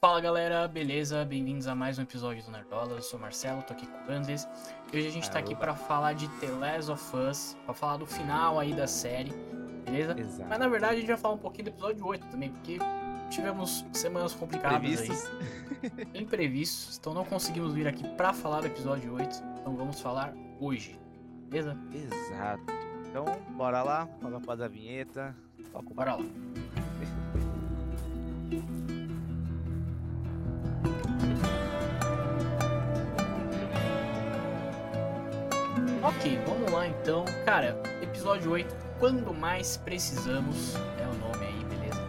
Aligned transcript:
Fala 0.00 0.20
galera, 0.20 0.68
beleza? 0.68 1.24
Bem-vindos 1.24 1.66
a 1.66 1.74
mais 1.74 1.98
um 1.98 2.02
episódio 2.02 2.44
do 2.44 2.52
Nerdola. 2.52 2.92
Eu 2.92 3.02
sou 3.02 3.18
o 3.18 3.22
Marcelo, 3.22 3.64
tô 3.64 3.72
aqui 3.72 3.84
com 3.84 3.98
o 4.08 4.14
Andes. 4.14 4.46
E 4.92 4.96
hoje 4.96 5.08
a 5.08 5.10
gente 5.10 5.28
tá 5.28 5.40
aqui 5.40 5.56
pra 5.56 5.74
falar 5.74 6.12
de 6.12 6.28
The 6.38 6.46
Last 6.52 6.88
of 6.92 7.16
Us, 7.16 7.56
pra 7.64 7.74
falar 7.74 7.96
do 7.96 8.06
final 8.06 8.60
aí 8.60 8.72
da 8.72 8.86
série, 8.86 9.32
beleza? 9.84 10.16
Exato. 10.16 10.48
Mas 10.48 10.58
na 10.60 10.68
verdade 10.68 10.94
a 10.94 10.98
gente 11.00 11.08
vai 11.08 11.16
falar 11.16 11.34
um 11.34 11.38
pouquinho 11.38 11.64
do 11.64 11.70
episódio 11.70 12.06
8 12.06 12.28
também, 12.28 12.52
porque 12.52 12.78
tivemos 13.28 13.84
semanas 13.92 14.32
complicadas 14.34 14.78
Previstos. 14.78 15.28
aí, 15.82 16.06
imprevistos, 16.22 16.96
então 16.96 17.12
não 17.12 17.24
conseguimos 17.24 17.74
vir 17.74 17.88
aqui 17.88 18.06
pra 18.10 18.32
falar 18.32 18.60
do 18.60 18.68
episódio 18.68 19.12
8, 19.14 19.42
então 19.60 19.74
vamos 19.74 20.00
falar 20.00 20.32
hoje, 20.60 20.96
beleza? 21.48 21.76
Exato. 21.92 22.62
Então, 23.10 23.24
bora 23.56 23.82
lá, 23.82 24.08
logo 24.22 24.36
após 24.36 24.60
a 24.60 24.68
vinheta. 24.68 25.34
Toca 25.72 25.90
o 25.90 25.94
Bora 25.94 26.14
lá. 26.14 26.24
Ok, 36.08 36.38
vamos 36.46 36.72
lá 36.72 36.88
então. 36.88 37.22
Cara, 37.44 37.82
episódio 38.00 38.50
8, 38.52 38.74
quando 38.98 39.34
mais 39.34 39.76
precisamos, 39.76 40.74
é 40.98 41.06
o 41.06 41.14
nome 41.18 41.44
aí, 41.44 41.64
beleza? 41.66 42.00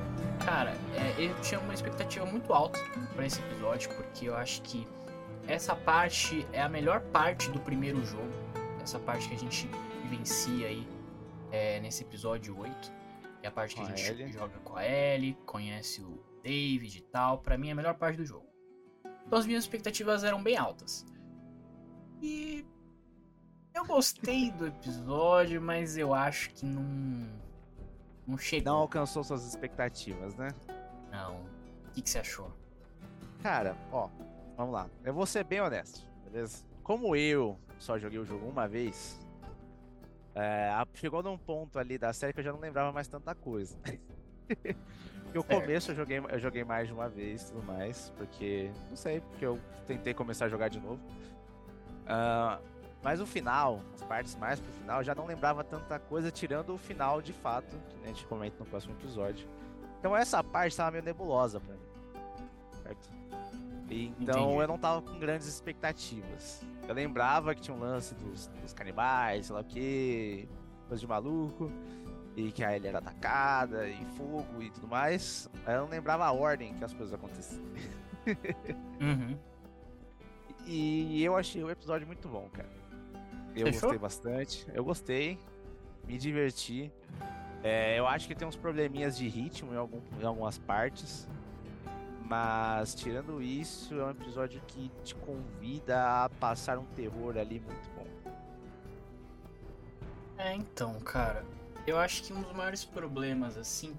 Cara, 0.45 0.73
é, 0.95 1.21
eu 1.21 1.35
tinha 1.41 1.59
uma 1.59 1.73
expectativa 1.73 2.25
muito 2.25 2.53
alta 2.53 2.79
pra 3.13 3.25
esse 3.25 3.41
episódio, 3.41 3.93
porque 3.95 4.29
eu 4.29 4.37
acho 4.37 4.61
que 4.61 4.87
essa 5.45 5.75
parte 5.75 6.47
é 6.53 6.61
a 6.61 6.69
melhor 6.69 7.01
parte 7.11 7.51
do 7.51 7.59
primeiro 7.59 8.01
jogo. 8.05 8.31
Essa 8.81 8.99
parte 8.99 9.27
que 9.27 9.35
a 9.35 9.37
gente 9.37 9.69
vivencia 10.03 10.67
aí 10.67 10.87
é, 11.51 11.81
nesse 11.81 12.03
episódio 12.03 12.57
8. 12.57 12.93
É 13.43 13.49
a 13.49 13.51
parte 13.51 13.75
que 13.75 13.81
a 13.81 13.83
a 13.83 13.87
gente 13.87 14.11
Ellie. 14.11 14.31
joga 14.31 14.57
com 14.59 14.77
a 14.77 14.87
Ellie, 14.87 15.37
conhece 15.45 16.01
o 16.01 16.23
David 16.41 16.99
e 16.99 17.01
tal. 17.01 17.39
Pra 17.39 17.57
mim 17.57 17.67
é 17.67 17.71
a 17.73 17.75
melhor 17.75 17.95
parte 17.95 18.15
do 18.15 18.25
jogo. 18.25 18.47
Então 19.27 19.37
as 19.37 19.45
minhas 19.45 19.65
expectativas 19.65 20.23
eram 20.23 20.41
bem 20.41 20.55
altas. 20.55 21.05
E 22.21 22.65
eu 23.79 23.85
gostei 23.85 24.51
do 24.51 24.67
episódio, 24.67 25.61
mas 25.61 25.97
eu 25.97 26.13
acho 26.13 26.49
que 26.51 26.65
não. 26.65 27.27
Não 28.27 28.37
chegou. 28.37 28.73
Não 28.73 28.79
alcançou 28.81 29.23
suas 29.23 29.45
expectativas, 29.47 30.35
né? 30.35 30.49
Não. 31.11 31.37
O 31.87 31.91
que, 31.93 32.01
que 32.01 32.09
você 32.09 32.19
achou? 32.19 32.51
Cara, 33.41 33.75
ó, 33.91 34.09
vamos 34.55 34.73
lá. 34.73 34.87
Eu 35.03 35.13
vou 35.13 35.25
ser 35.25 35.43
bem 35.43 35.61
honesto, 35.61 36.05
beleza? 36.25 36.63
Como 36.83 37.15
eu 37.15 37.57
só 37.79 37.97
joguei 37.97 38.19
o 38.19 38.25
jogo 38.25 38.45
uma 38.47 38.67
vez, 38.67 39.19
é, 40.35 40.69
chegou 40.93 41.23
num 41.23 41.37
ponto 41.37 41.79
ali 41.79 41.97
da 41.97 42.13
série 42.13 42.33
que 42.33 42.39
eu 42.39 42.43
já 42.43 42.51
não 42.51 42.59
lembrava 42.59 42.91
mais 42.91 43.07
tanta 43.07 43.33
coisa. 43.33 43.77
Porque 44.47 45.37
o 45.37 45.43
Certo. 45.43 45.61
começo 45.61 45.91
eu 45.91 45.95
joguei, 45.95 46.17
eu 46.17 46.39
joguei 46.39 46.63
mais 46.63 46.87
de 46.87 46.93
uma 46.93 47.07
vez 47.07 47.43
e 47.43 47.51
tudo 47.51 47.63
mais, 47.63 48.11
porque, 48.17 48.71
não 48.89 48.95
sei, 48.95 49.21
porque 49.21 49.45
eu 49.45 49.59
tentei 49.85 50.11
começar 50.11 50.45
a 50.45 50.49
jogar 50.49 50.69
de 50.69 50.79
novo. 50.79 50.99
Ah, 52.07 52.59
mas 53.03 53.21
o 53.21 53.25
final, 53.25 53.81
as 53.93 54.03
partes 54.03 54.35
mais 54.35 54.59
pro 54.59 54.71
final, 54.73 55.03
já 55.03 55.15
não 55.15 55.25
lembrava 55.25 55.63
tanta 55.63 55.97
coisa, 55.99 56.29
tirando 56.31 56.73
o 56.73 56.77
final 56.77 57.21
de 57.21 57.33
fato, 57.33 57.75
que 57.89 58.03
a 58.03 58.07
gente 58.07 58.25
comenta 58.25 58.57
no 58.59 58.65
próximo 58.65 58.93
episódio. 58.95 59.47
Então 59.99 60.15
essa 60.15 60.43
parte 60.43 60.75
tava 60.75 60.91
meio 60.91 61.03
nebulosa 61.03 61.59
pra 61.59 61.73
mim. 61.73 61.81
Certo? 62.83 63.09
E 63.89 64.13
Então 64.19 64.43
Entendi. 64.43 64.61
eu 64.61 64.67
não 64.67 64.77
tava 64.77 65.01
com 65.01 65.17
grandes 65.17 65.47
expectativas. 65.47 66.61
Eu 66.87 66.93
lembrava 66.93 67.53
que 67.55 67.61
tinha 67.61 67.75
um 67.75 67.79
lance 67.79 68.15
dos, 68.15 68.47
dos 68.47 68.73
canibais, 68.73 69.45
sei 69.47 69.55
lá 69.55 69.61
o 69.61 69.65
que, 69.65 70.47
coisa 70.87 70.99
de 70.99 71.07
maluco, 71.07 71.71
e 72.35 72.51
que 72.51 72.63
a 72.63 72.75
Ellie 72.75 72.87
era 72.87 72.99
atacada, 72.99 73.87
e 73.87 74.03
fogo 74.17 74.61
e 74.61 74.69
tudo 74.71 74.87
mais. 74.87 75.49
Eu 75.67 75.81
não 75.81 75.89
lembrava 75.89 76.25
a 76.25 76.31
ordem 76.31 76.73
que 76.73 76.83
as 76.83 76.93
coisas 76.93 77.13
aconteciam. 77.13 77.63
Uhum. 79.01 79.37
E 80.65 81.23
eu 81.23 81.35
achei 81.35 81.63
o 81.63 81.71
episódio 81.71 82.05
muito 82.05 82.27
bom, 82.27 82.47
cara. 82.53 82.69
Eu 83.61 83.67
Fechou? 83.67 83.81
gostei 83.89 83.97
bastante. 83.99 84.65
Eu 84.73 84.83
gostei. 84.83 85.39
Me 86.07 86.17
diverti. 86.17 86.91
É, 87.63 87.99
eu 87.99 88.07
acho 88.07 88.27
que 88.27 88.33
tem 88.35 88.47
uns 88.47 88.55
probleminhas 88.55 89.17
de 89.17 89.27
ritmo 89.27 89.73
em, 89.73 89.77
algum- 89.77 90.01
em 90.19 90.25
algumas 90.25 90.57
partes. 90.57 91.27
Mas 92.25 92.93
tirando 92.93 93.41
isso, 93.41 93.99
é 93.99 94.05
um 94.05 94.11
episódio 94.11 94.61
que 94.67 94.91
te 95.03 95.15
convida 95.15 96.23
a 96.25 96.29
passar 96.29 96.77
um 96.77 96.85
terror 96.85 97.35
ali 97.37 97.59
muito 97.59 97.89
bom. 97.95 98.05
É, 100.37 100.53
então, 100.55 100.99
cara, 101.01 101.43
eu 101.85 101.97
acho 101.97 102.23
que 102.23 102.31
um 102.31 102.41
dos 102.41 102.53
maiores 102.53 102.85
problemas, 102.85 103.57
assim, 103.57 103.97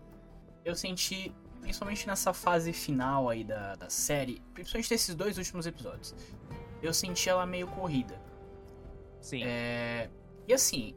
eu 0.65 0.75
senti, 0.75 1.35
principalmente 1.61 2.07
nessa 2.07 2.33
fase 2.33 2.73
final 2.73 3.29
aí 3.29 3.45
da, 3.45 3.75
da 3.75 3.91
série, 3.91 4.41
principalmente 4.55 4.91
nesses 4.91 5.15
dois 5.15 5.37
últimos 5.37 5.67
episódios, 5.67 6.15
eu 6.83 6.95
senti 6.95 7.29
ela 7.29 7.45
meio 7.45 7.67
corrida. 7.67 8.19
Sim. 9.21 9.43
É, 9.45 10.11
e 10.49 10.53
assim, 10.53 10.95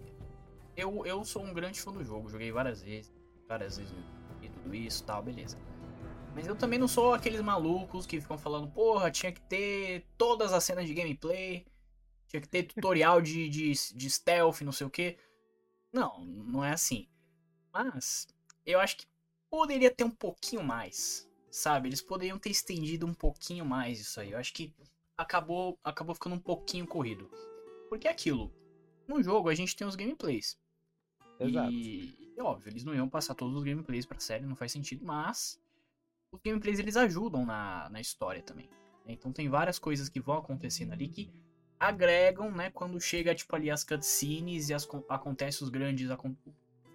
eu, 0.75 1.05
eu 1.05 1.23
sou 1.23 1.43
um 1.43 1.53
grande 1.53 1.79
fã 1.79 1.91
do 1.91 2.03
jogo, 2.03 2.29
joguei 2.29 2.51
várias 2.51 2.81
vezes, 2.81 3.11
várias 3.47 3.77
vezes 3.77 3.93
e 4.41 4.49
tudo 4.49 4.73
isso 4.73 5.03
tal, 5.03 5.21
beleza. 5.21 5.57
Mas 6.35 6.47
eu 6.47 6.55
também 6.55 6.79
não 6.79 6.87
sou 6.87 7.13
aqueles 7.13 7.41
malucos 7.41 8.05
que 8.05 8.19
ficam 8.19 8.37
falando, 8.37 8.67
porra, 8.71 9.11
tinha 9.11 9.31
que 9.31 9.41
ter 9.41 10.05
todas 10.17 10.51
as 10.51 10.63
cenas 10.63 10.87
de 10.87 10.93
gameplay, 10.93 11.65
tinha 12.27 12.41
que 12.41 12.47
ter 12.47 12.63
tutorial 12.63 13.21
de, 13.21 13.47
de, 13.49 13.71
de 13.71 14.09
stealth, 14.09 14.61
não 14.61 14.71
sei 14.71 14.87
o 14.87 14.89
que. 14.89 15.17
Não, 15.91 16.25
não 16.25 16.63
é 16.63 16.71
assim. 16.71 17.07
Mas 17.71 18.27
eu 18.65 18.79
acho 18.79 18.97
que 18.97 19.05
poderia 19.49 19.91
ter 19.91 20.03
um 20.03 20.11
pouquinho 20.11 20.63
mais, 20.63 21.29
sabe? 21.51 21.89
Eles 21.89 22.01
poderiam 22.01 22.39
ter 22.39 22.49
estendido 22.49 23.05
um 23.05 23.13
pouquinho 23.13 23.63
mais 23.63 23.99
isso 23.99 24.19
aí. 24.19 24.31
Eu 24.31 24.39
acho 24.39 24.51
que 24.53 24.73
acabou, 25.15 25.77
acabou 25.83 26.15
ficando 26.15 26.35
um 26.35 26.39
pouquinho 26.39 26.87
corrido. 26.87 27.29
Porque 27.93 28.07
é 28.07 28.11
aquilo. 28.11 28.51
No 29.07 29.21
jogo 29.21 29.49
a 29.49 29.53
gente 29.53 29.75
tem 29.75 29.85
os 29.85 29.95
gameplays. 29.95 30.57
Exato. 31.39 31.71
E, 31.71 32.33
é 32.35 32.41
óbvio, 32.41 32.71
eles 32.71 32.83
não 32.83 32.95
iam 32.95 33.07
passar 33.07 33.35
todos 33.35 33.55
os 33.55 33.63
gameplays 33.63 34.03
pra 34.03 34.19
série, 34.19 34.47
não 34.47 34.55
faz 34.55 34.71
sentido, 34.71 35.05
mas 35.05 35.61
os 36.31 36.41
gameplays 36.43 36.79
eles 36.79 36.97
ajudam 36.97 37.45
na, 37.45 37.87
na 37.91 38.01
história 38.01 38.41
também. 38.41 38.67
Então 39.05 39.31
tem 39.31 39.47
várias 39.47 39.77
coisas 39.77 40.09
que 40.09 40.19
vão 40.19 40.37
acontecendo 40.39 40.91
ali 40.91 41.07
que 41.07 41.29
agregam, 41.79 42.49
né, 42.51 42.71
quando 42.71 42.99
chega 42.99 43.35
tipo 43.35 43.55
ali 43.55 43.69
as 43.69 43.83
cutscenes 43.83 44.69
e 44.69 44.73
as, 44.73 44.85
con- 44.87 45.03
acontece 45.07 45.61
os 45.61 45.69
grandes, 45.69 46.09
acon- 46.09 46.35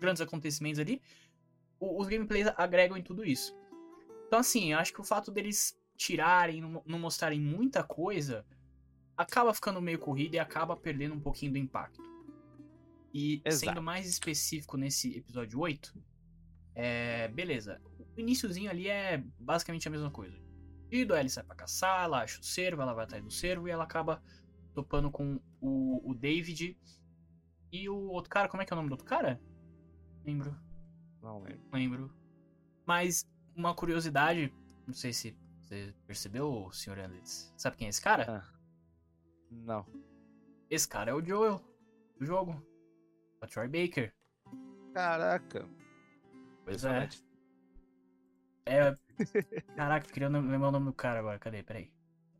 grandes 0.00 0.20
acontecimentos 0.20 0.80
ali, 0.80 1.00
o- 1.78 2.00
os 2.00 2.08
gameplays 2.08 2.48
agregam 2.56 2.96
em 2.96 3.02
tudo 3.04 3.24
isso. 3.24 3.54
Então 4.26 4.40
assim, 4.40 4.72
eu 4.72 4.80
acho 4.80 4.92
que 4.92 5.00
o 5.00 5.04
fato 5.04 5.30
deles 5.30 5.78
tirarem, 5.96 6.60
não, 6.60 6.82
não 6.84 6.98
mostrarem 6.98 7.40
muita 7.40 7.84
coisa, 7.84 8.44
acaba 9.18 9.52
ficando 9.52 9.82
meio 9.82 9.98
corrido 9.98 10.34
e 10.34 10.38
acaba 10.38 10.76
perdendo 10.76 11.14
um 11.14 11.20
pouquinho 11.20 11.50
do 11.52 11.58
impacto. 11.58 12.00
E 13.12 13.42
Exato. 13.44 13.66
sendo 13.66 13.82
mais 13.82 14.06
específico 14.08 14.76
nesse 14.76 15.16
episódio 15.16 15.58
8, 15.58 15.92
é, 16.74 17.26
beleza. 17.28 17.80
O 18.16 18.20
iniciozinho 18.20 18.70
ali 18.70 18.88
é 18.88 19.18
basicamente 19.40 19.88
a 19.88 19.90
mesma 19.90 20.10
coisa. 20.10 20.38
E 20.90 21.04
do 21.04 21.16
Ellie 21.16 21.28
sai 21.28 21.42
pra 21.42 21.56
caçar, 21.56 22.04
ela 22.04 22.22
acha 22.22 22.40
o 22.40 22.44
cervo, 22.44 22.80
ela 22.80 22.94
vai 22.94 23.04
atrás 23.04 23.22
do 23.22 23.30
cervo 23.30 23.66
e 23.66 23.70
ela 23.72 23.82
acaba 23.84 24.22
topando 24.72 25.10
com 25.10 25.40
o, 25.60 26.10
o 26.10 26.14
David 26.14 26.78
e 27.72 27.88
o 27.88 27.96
outro 28.10 28.30
cara. 28.30 28.48
Como 28.48 28.62
é 28.62 28.66
que 28.66 28.72
é 28.72 28.74
o 28.74 28.76
nome 28.76 28.88
do 28.88 28.92
outro 28.92 29.06
cara? 29.06 29.40
Lembro, 30.24 30.56
Não 31.20 31.42
lembro. 31.42 31.60
lembro. 31.72 32.14
Mas 32.86 33.28
uma 33.56 33.74
curiosidade, 33.74 34.52
não 34.86 34.94
sei 34.94 35.12
se 35.12 35.36
você 35.60 35.92
percebeu, 36.06 36.70
Sr. 36.72 37.00
Anderson. 37.00 37.52
Sabe 37.56 37.76
quem 37.76 37.86
é 37.86 37.90
esse 37.90 38.00
cara? 38.00 38.46
Não. 39.50 39.86
Esse 40.70 40.88
cara 40.88 41.10
é 41.10 41.14
o 41.14 41.24
Joel 41.24 41.60
do 42.18 42.26
jogo. 42.26 42.62
O 43.40 43.46
Troy 43.46 43.68
Baker. 43.68 44.12
Caraca. 44.92 45.68
Pois 46.64 46.84
é. 46.84 47.08
É. 48.66 48.94
Caraca, 49.76 50.06
eu 50.06 50.12
queria 50.12 50.28
lembrar 50.28 50.68
o 50.68 50.72
nome 50.72 50.86
do 50.86 50.92
cara 50.92 51.20
agora. 51.20 51.38
Cadê? 51.38 51.62
Peraí. 51.62 51.90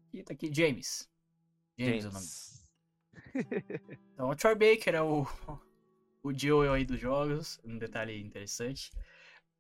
Aqui, 0.09 0.23
tá 0.23 0.35
aqui. 0.35 0.53
James. 0.53 1.09
James, 1.79 2.05
é 2.05 2.09
o 2.09 2.12
nome. 2.12 2.27
James. 2.27 2.59
Então, 4.12 4.29
o 4.29 4.37
Troy 4.37 4.55
Baker 4.55 4.94
é 4.94 5.03
o, 5.03 5.25
o 6.23 6.37
Joel 6.37 6.73
aí 6.73 6.85
dos 6.85 7.00
jogos. 7.00 7.61
Um 7.65 7.79
detalhe 7.79 8.21
interessante. 8.21 8.91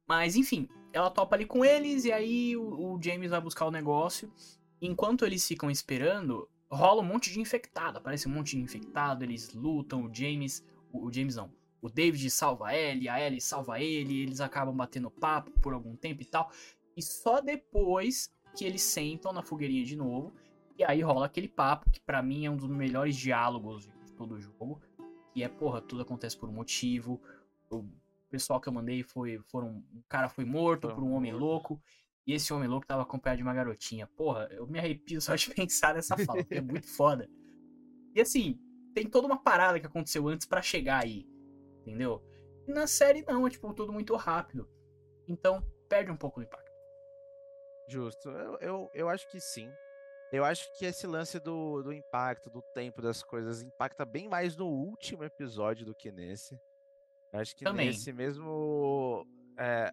Mas, 0.06 0.36
enfim, 0.36 0.68
ela 0.92 1.10
topa 1.10 1.36
ali 1.36 1.46
com 1.46 1.64
eles 1.64 2.04
e 2.04 2.12
aí 2.12 2.56
o, 2.56 2.94
o 2.94 3.02
James 3.02 3.30
vai 3.30 3.40
buscar 3.40 3.66
o 3.66 3.70
negócio. 3.70 4.32
Enquanto 4.80 5.24
eles 5.24 5.46
ficam 5.46 5.70
esperando, 5.70 6.48
rola 6.70 7.02
um 7.02 7.04
monte 7.04 7.32
de 7.32 7.40
infectado. 7.40 7.98
Aparece 7.98 8.28
um 8.28 8.32
monte 8.32 8.56
de 8.56 8.62
infectado, 8.62 9.24
eles 9.24 9.52
lutam, 9.52 10.04
o 10.04 10.14
James. 10.14 10.64
O, 10.92 11.06
o 11.06 11.12
James 11.12 11.36
não. 11.36 11.50
O 11.80 11.88
David 11.88 12.28
salva 12.30 12.68
a 12.68 12.76
Ellie, 12.76 13.08
a 13.08 13.20
Ellie 13.20 13.40
salva 13.40 13.80
ele, 13.80 14.22
eles 14.22 14.40
acabam 14.40 14.76
batendo 14.76 15.10
papo 15.10 15.52
por 15.60 15.72
algum 15.72 15.94
tempo 15.94 16.22
e 16.22 16.24
tal. 16.24 16.50
E 16.96 17.02
só 17.02 17.40
depois 17.40 18.34
que 18.56 18.64
eles 18.64 18.82
sentam 18.82 19.32
na 19.32 19.42
fogueirinha 19.42 19.84
de 19.84 19.96
novo. 19.96 20.32
E 20.76 20.84
aí 20.84 21.00
rola 21.00 21.26
aquele 21.26 21.48
papo 21.48 21.90
que 21.90 22.00
pra 22.00 22.22
mim 22.22 22.46
é 22.46 22.50
um 22.50 22.56
dos 22.56 22.68
melhores 22.68 23.16
diálogos 23.16 23.84
de 24.04 24.12
todo 24.12 24.34
o 24.34 24.40
jogo. 24.40 24.80
Que 25.32 25.42
é, 25.42 25.48
porra, 25.48 25.80
tudo 25.80 26.02
acontece 26.02 26.36
por 26.36 26.48
um 26.48 26.52
motivo. 26.52 27.20
O 27.70 27.84
pessoal 28.28 28.60
que 28.60 28.68
eu 28.68 28.72
mandei 28.72 29.02
foi. 29.04 29.38
Foram, 29.46 29.84
um 29.92 30.02
cara 30.08 30.28
foi 30.28 30.44
morto 30.44 30.88
por 30.88 31.02
um 31.02 31.12
homem 31.12 31.32
louco. 31.32 31.80
E 32.28 32.34
esse 32.34 32.52
homem 32.52 32.68
louco 32.68 32.86
tava 32.86 33.02
acompanhado 33.02 33.38
de 33.38 33.42
uma 33.42 33.54
garotinha. 33.54 34.06
Porra, 34.08 34.46
eu 34.50 34.66
me 34.66 34.78
arrepio 34.78 35.18
só 35.18 35.34
de 35.34 35.48
pensar 35.54 35.94
nessa 35.94 36.14
fala, 36.14 36.40
porque 36.44 36.56
é 36.56 36.60
muito 36.60 36.86
foda. 36.86 37.26
E 38.14 38.20
assim, 38.20 38.60
tem 38.94 39.08
toda 39.08 39.26
uma 39.26 39.42
parada 39.42 39.80
que 39.80 39.86
aconteceu 39.86 40.28
antes 40.28 40.46
para 40.46 40.60
chegar 40.60 41.02
aí. 41.02 41.26
Entendeu? 41.80 42.22
E 42.66 42.72
na 42.72 42.86
série 42.86 43.22
não, 43.22 43.46
é 43.46 43.50
tipo 43.50 43.72
tudo 43.72 43.94
muito 43.94 44.14
rápido. 44.14 44.68
Então, 45.26 45.64
perde 45.88 46.10
um 46.10 46.18
pouco 46.18 46.38
do 46.38 46.44
impacto. 46.44 46.70
Justo. 47.88 48.28
Eu, 48.28 48.58
eu, 48.58 48.90
eu 48.92 49.08
acho 49.08 49.26
que 49.30 49.40
sim. 49.40 49.72
Eu 50.30 50.44
acho 50.44 50.70
que 50.76 50.84
esse 50.84 51.06
lance 51.06 51.40
do, 51.40 51.82
do 51.82 51.94
impacto, 51.94 52.50
do 52.50 52.60
tempo 52.74 53.00
das 53.00 53.22
coisas, 53.22 53.62
impacta 53.62 54.04
bem 54.04 54.28
mais 54.28 54.54
no 54.54 54.66
último 54.66 55.24
episódio 55.24 55.86
do 55.86 55.94
que 55.94 56.12
nesse. 56.12 56.54
Eu 57.32 57.40
acho 57.40 57.56
que 57.56 57.64
Também. 57.64 57.86
nesse 57.86 58.12
mesmo. 58.12 59.26
É, 59.58 59.90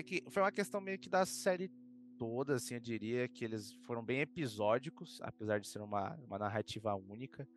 é 0.00 0.02
que 0.02 0.22
foi 0.28 0.42
uma 0.42 0.52
questão 0.52 0.80
meio 0.80 0.98
que 0.98 1.08
da 1.08 1.24
série 1.24 1.70
toda, 2.18 2.54
assim, 2.56 2.74
eu 2.74 2.80
diria, 2.80 3.28
que 3.28 3.44
eles 3.44 3.72
foram 3.86 4.04
bem 4.04 4.20
episódicos, 4.20 5.20
apesar 5.22 5.58
de 5.58 5.68
ser 5.68 5.80
uma, 5.80 6.18
uma 6.26 6.38
narrativa 6.38 6.94
única. 6.94 7.48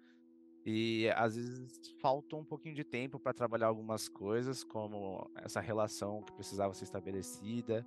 E 0.66 1.10
às 1.16 1.36
vezes 1.36 1.82
faltou 2.00 2.40
um 2.40 2.46
pouquinho 2.46 2.74
de 2.74 2.84
tempo 2.86 3.20
para 3.20 3.34
trabalhar 3.34 3.68
algumas 3.68 4.08
coisas, 4.08 4.64
como 4.64 5.30
essa 5.36 5.60
relação 5.60 6.24
que 6.24 6.32
precisava 6.32 6.74
ser 6.74 6.86
estabelecida, 6.86 7.86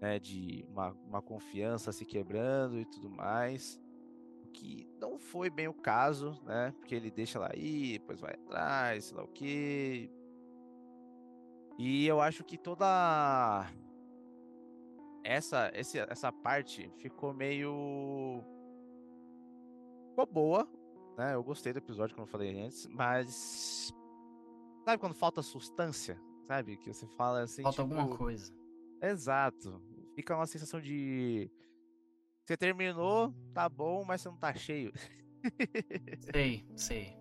né, 0.00 0.20
de 0.20 0.64
uma, 0.68 0.92
uma 1.08 1.20
confiança 1.20 1.90
se 1.90 2.04
quebrando 2.04 2.78
e 2.78 2.84
tudo 2.84 3.10
mais. 3.10 3.80
O 4.44 4.48
que 4.48 4.86
não 5.00 5.18
foi 5.18 5.50
bem 5.50 5.66
o 5.66 5.74
caso, 5.74 6.40
né? 6.44 6.72
Porque 6.78 6.94
ele 6.94 7.10
deixa 7.10 7.40
lá 7.40 7.50
aí, 7.52 7.98
depois 7.98 8.20
vai 8.20 8.34
atrás, 8.34 9.06
sei 9.06 9.16
lá 9.16 9.24
o 9.24 9.28
quê. 9.28 10.08
E 11.76 12.06
eu 12.06 12.20
acho 12.20 12.44
que 12.44 12.56
toda 12.56 13.66
essa, 15.24 15.72
esse, 15.74 15.98
essa 15.98 16.30
parte 16.30 16.90
ficou 16.98 17.32
meio. 17.32 18.44
Ficou 20.10 20.26
boa, 20.26 20.68
né? 21.16 21.34
Eu 21.34 21.42
gostei 21.42 21.72
do 21.72 21.78
episódio, 21.78 22.14
como 22.14 22.26
eu 22.26 22.30
falei 22.30 22.60
antes, 22.60 22.86
mas. 22.86 23.92
Sabe 24.84 25.00
quando 25.00 25.14
falta 25.14 25.42
substância? 25.42 26.20
Sabe? 26.46 26.76
Que 26.76 26.92
você 26.92 27.06
fala 27.16 27.40
assim. 27.42 27.62
Falta 27.62 27.82
tipo... 27.82 27.94
alguma 27.94 28.16
coisa. 28.16 28.52
Exato. 29.02 29.82
Fica 30.14 30.36
uma 30.36 30.46
sensação 30.46 30.80
de. 30.80 31.50
Você 32.44 32.56
terminou, 32.56 33.34
tá 33.54 33.68
bom, 33.68 34.04
mas 34.04 34.20
você 34.20 34.28
não 34.28 34.36
tá 34.36 34.54
cheio. 34.54 34.92
sei, 36.32 36.66
sei. 36.76 37.16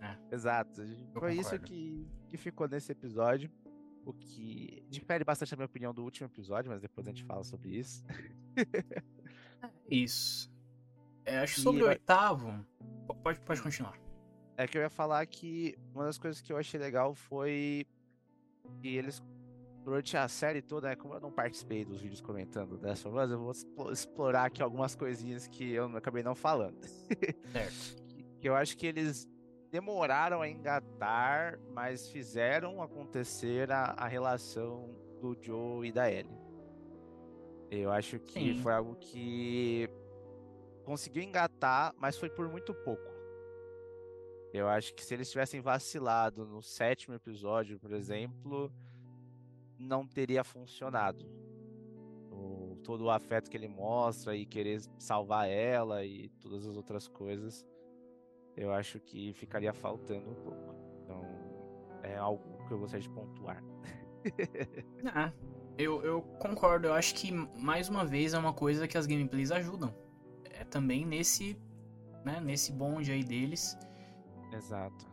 É. 0.00 0.34
Exato. 0.34 0.82
Eu 0.82 0.88
Foi 0.88 1.06
concordo. 1.06 1.40
isso 1.40 1.58
que, 1.60 2.06
que 2.28 2.36
ficou 2.36 2.68
nesse 2.68 2.92
episódio. 2.92 3.50
O 4.08 4.12
que 4.14 4.82
difere 4.88 5.22
bastante 5.22 5.52
a 5.52 5.56
minha 5.58 5.66
opinião 5.66 5.92
do 5.92 6.02
último 6.02 6.26
episódio, 6.28 6.70
mas 6.70 6.80
depois 6.80 7.06
a 7.06 7.10
gente 7.10 7.24
fala 7.24 7.44
sobre 7.44 7.76
isso. 7.76 8.02
Isso. 9.90 10.50
É, 11.24 11.38
acho 11.40 11.54
que 11.56 11.60
E 11.60 11.62
sobre 11.62 11.82
o 11.82 11.86
oitavo. 11.88 12.64
po- 13.06 13.14
Pode, 13.16 13.40
pode 13.40 13.60
continuar. 13.62 13.98
É 14.56 14.66
que 14.66 14.76
eu 14.76 14.82
ia 14.82 14.90
falar 14.90 15.24
que 15.26 15.76
uma 15.94 16.04
das 16.04 16.18
coisas 16.18 16.40
que 16.40 16.52
eu 16.52 16.56
achei 16.56 16.80
legal 16.80 17.14
foi 17.14 17.86
que 18.80 18.88
eles, 18.96 19.22
durante 19.84 20.16
a 20.16 20.26
série 20.26 20.60
toda, 20.62 20.88
né, 20.88 20.96
como 20.96 21.14
eu 21.14 21.20
não 21.20 21.30
participei 21.30 21.84
dos 21.84 22.00
vídeos 22.00 22.20
comentando 22.20 22.76
dessa 22.78 23.10
vez, 23.10 23.30
eu 23.30 23.38
vou 23.38 23.52
explo- 23.52 23.92
explorar 23.92 24.46
aqui 24.46 24.62
algumas 24.62 24.94
coisinhas 24.94 25.46
que 25.46 25.70
eu 25.72 25.84
acabei 25.96 26.22
não 26.22 26.34
falando. 26.34 26.78
Certo. 27.52 28.02
que 28.40 28.48
eu 28.48 28.54
acho 28.56 28.76
que 28.76 28.86
eles 28.86 29.28
demoraram 29.70 30.40
a 30.40 30.48
engatar, 30.48 31.58
mas 31.70 32.08
fizeram 32.08 32.80
acontecer 32.82 33.70
a, 33.70 33.94
a 33.96 34.06
relação 34.08 34.94
do 35.20 35.36
Joe 35.40 35.88
e 35.88 35.92
da 35.92 36.10
Ellie. 36.10 36.38
Eu 37.70 37.90
acho 37.92 38.18
que 38.18 38.54
Sim. 38.54 38.58
foi 38.62 38.72
algo 38.72 38.94
que 38.96 39.88
conseguiu 40.84 41.22
engatar, 41.22 41.94
mas 41.98 42.16
foi 42.16 42.30
por 42.30 42.48
muito 42.48 42.72
pouco. 42.72 43.08
Eu 44.54 44.66
acho 44.66 44.94
que 44.94 45.04
se 45.04 45.12
eles 45.12 45.30
tivessem 45.30 45.60
vacilado 45.60 46.46
no 46.46 46.62
sétimo 46.62 47.14
episódio, 47.14 47.78
por 47.78 47.92
exemplo, 47.92 48.72
não 49.78 50.06
teria 50.06 50.42
funcionado. 50.42 51.26
O- 52.32 52.78
todo 52.82 53.04
o 53.04 53.10
afeto 53.10 53.50
que 53.50 53.56
ele 53.58 53.68
mostra 53.68 54.34
e 54.34 54.46
querer 54.46 54.80
salvar 54.98 55.46
ela 55.46 56.02
e 56.06 56.30
todas 56.40 56.66
as 56.66 56.74
outras 56.74 57.06
coisas, 57.06 57.66
eu 58.58 58.72
acho 58.72 58.98
que 58.98 59.32
ficaria 59.34 59.72
faltando 59.72 60.30
um 60.30 60.34
pouco. 60.34 60.74
Então, 61.04 61.22
é 62.02 62.16
algo 62.16 62.42
que 62.66 62.72
eu 62.72 62.78
gostaria 62.78 63.02
de 63.02 63.14
pontuar. 63.14 63.62
Ah, 65.14 65.32
eu, 65.78 66.02
eu 66.02 66.20
concordo. 66.40 66.88
Eu 66.88 66.92
acho 66.92 67.14
que, 67.14 67.30
mais 67.32 67.88
uma 67.88 68.04
vez, 68.04 68.34
é 68.34 68.38
uma 68.38 68.52
coisa 68.52 68.88
que 68.88 68.98
as 68.98 69.06
gameplays 69.06 69.52
ajudam. 69.52 69.94
É 70.50 70.64
também 70.64 71.06
nesse, 71.06 71.56
né, 72.24 72.40
nesse 72.40 72.72
bonde 72.72 73.12
aí 73.12 73.22
deles. 73.22 73.78
Exato. 74.52 75.06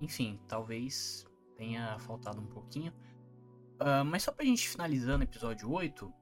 Enfim, 0.00 0.40
talvez 0.48 1.26
tenha 1.54 1.98
faltado 1.98 2.40
um 2.40 2.46
pouquinho. 2.46 2.92
Ah, 3.78 4.02
mas 4.02 4.22
só 4.22 4.32
pra 4.32 4.44
gente 4.44 4.68
finalizando 4.68 5.20
o 5.20 5.28
episódio 5.28 5.70
8, 5.70 6.12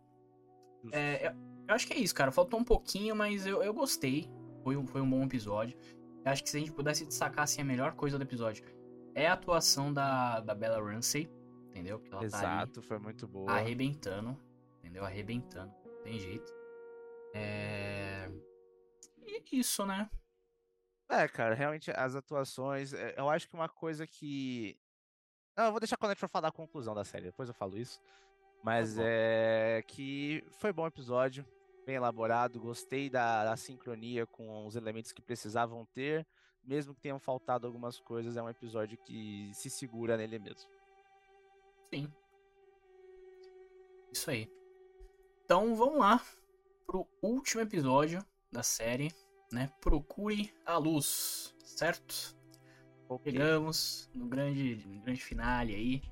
Justo. 0.83 0.97
é, 0.97 1.29
eu, 1.29 1.33
eu 1.69 1.75
acho 1.75 1.87
que 1.87 1.95
é 1.95 1.99
isso, 1.99 2.15
cara. 2.15 2.33
Faltou 2.33 2.59
um 2.59 2.65
pouquinho, 2.65 3.15
mas 3.15 3.47
eu, 3.47 3.63
eu 3.63 3.73
gostei. 3.73 4.29
Foi 4.65 4.77
um, 4.77 4.87
foi 4.87 5.01
um 5.01 5.09
bom 5.09 5.23
episódio. 5.23 5.79
Eu 6.25 6.33
acho 6.33 6.43
que 6.43 6.51
se 6.51 6.57
a 6.57 6.61
gente 6.61 6.73
pudesse 6.73 7.05
destacar 7.05 7.45
assim, 7.45 7.61
a 7.61 7.65
melhor 7.65 7.95
coisa 7.95 8.17
do 8.19 8.23
episódio 8.23 8.65
é 9.15 9.27
a 9.29 9.35
atuação 9.35 9.93
da, 9.93 10.41
da 10.41 10.55
Bella 10.55 10.83
Ramsey, 10.83 11.31
entendeu? 11.69 12.03
Ela 12.11 12.21
tá 12.21 12.25
Exato, 12.25 12.83
foi 12.83 12.99
muito 12.99 13.29
boa. 13.29 13.53
arrebentando, 13.53 14.39
entendeu? 14.79 15.05
Arrebentando, 15.05 15.73
não 15.85 16.03
tem 16.03 16.19
jeito. 16.19 16.53
É... 17.35 18.31
E 19.27 19.37
é 19.37 19.43
isso, 19.53 19.85
né? 19.85 20.09
É, 21.11 21.29
cara, 21.29 21.55
realmente 21.55 21.91
as 21.91 22.15
atuações. 22.15 22.93
é, 22.93 23.15
Eu 23.17 23.29
acho 23.29 23.49
que 23.49 23.55
uma 23.55 23.69
coisa 23.69 24.07
que. 24.07 24.79
Não, 25.57 25.67
eu 25.67 25.71
vou 25.71 25.81
deixar 25.81 25.97
quando 25.97 26.11
a 26.11 26.15
gente 26.15 26.21
for 26.21 26.29
falar 26.29 26.49
da 26.49 26.53
conclusão 26.53 26.95
da 26.95 27.05
série, 27.05 27.27
depois 27.27 27.49
eu 27.49 27.55
falo 27.55 27.77
isso. 27.77 28.01
Mas 28.65 28.97
bom. 28.97 29.03
é 29.05 29.85
que 29.87 30.43
foi 30.59 30.73
bom 30.73 30.87
episódio, 30.87 31.47
bem 31.85 31.97
elaborado, 31.97 32.61
gostei 32.61 33.11
da, 33.11 33.45
da 33.45 33.57
sincronia 33.57 34.27
com 34.27 34.67
os 34.67 34.77
elementos 34.77 35.13
que 35.13 35.23
precisavam 35.23 35.87
ter, 35.87 36.27
mesmo 36.63 36.95
que 36.95 37.01
tenham 37.01 37.19
faltado 37.19 37.67
algumas 37.67 38.01
coisas, 38.01 38.37
é 38.37 38.43
um 38.43 38.49
episódio 38.49 38.99
que 38.99 39.51
se 39.55 39.69
segura 39.69 40.17
nele 40.17 40.39
mesmo. 40.39 40.71
Sim. 41.91 42.13
Isso 44.13 44.31
aí. 44.31 44.51
Então 45.45 45.75
vamos 45.77 45.99
lá 45.99 46.25
pro 46.87 47.07
último 47.21 47.61
episódio 47.61 48.25
da 48.51 48.63
série, 48.63 49.13
né? 49.53 49.71
Procure 49.81 50.55
a 50.65 50.79
luz, 50.79 51.55
certo? 51.65 52.37
Ok. 53.09 53.31
Chegamos 53.31 54.11
no 54.15 54.27
grande, 54.27 54.83
no 54.87 55.01
grande 55.03 55.23
finale 55.23 55.75
aí. 55.75 56.03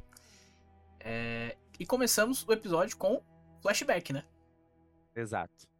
É, 1.00 1.56
E 1.78 1.86
começamos 1.86 2.46
o 2.46 2.52
episódio 2.52 2.96
com 2.96 3.22
flashback, 3.60 4.12
né? 4.12 4.24
Exato. 5.14 5.71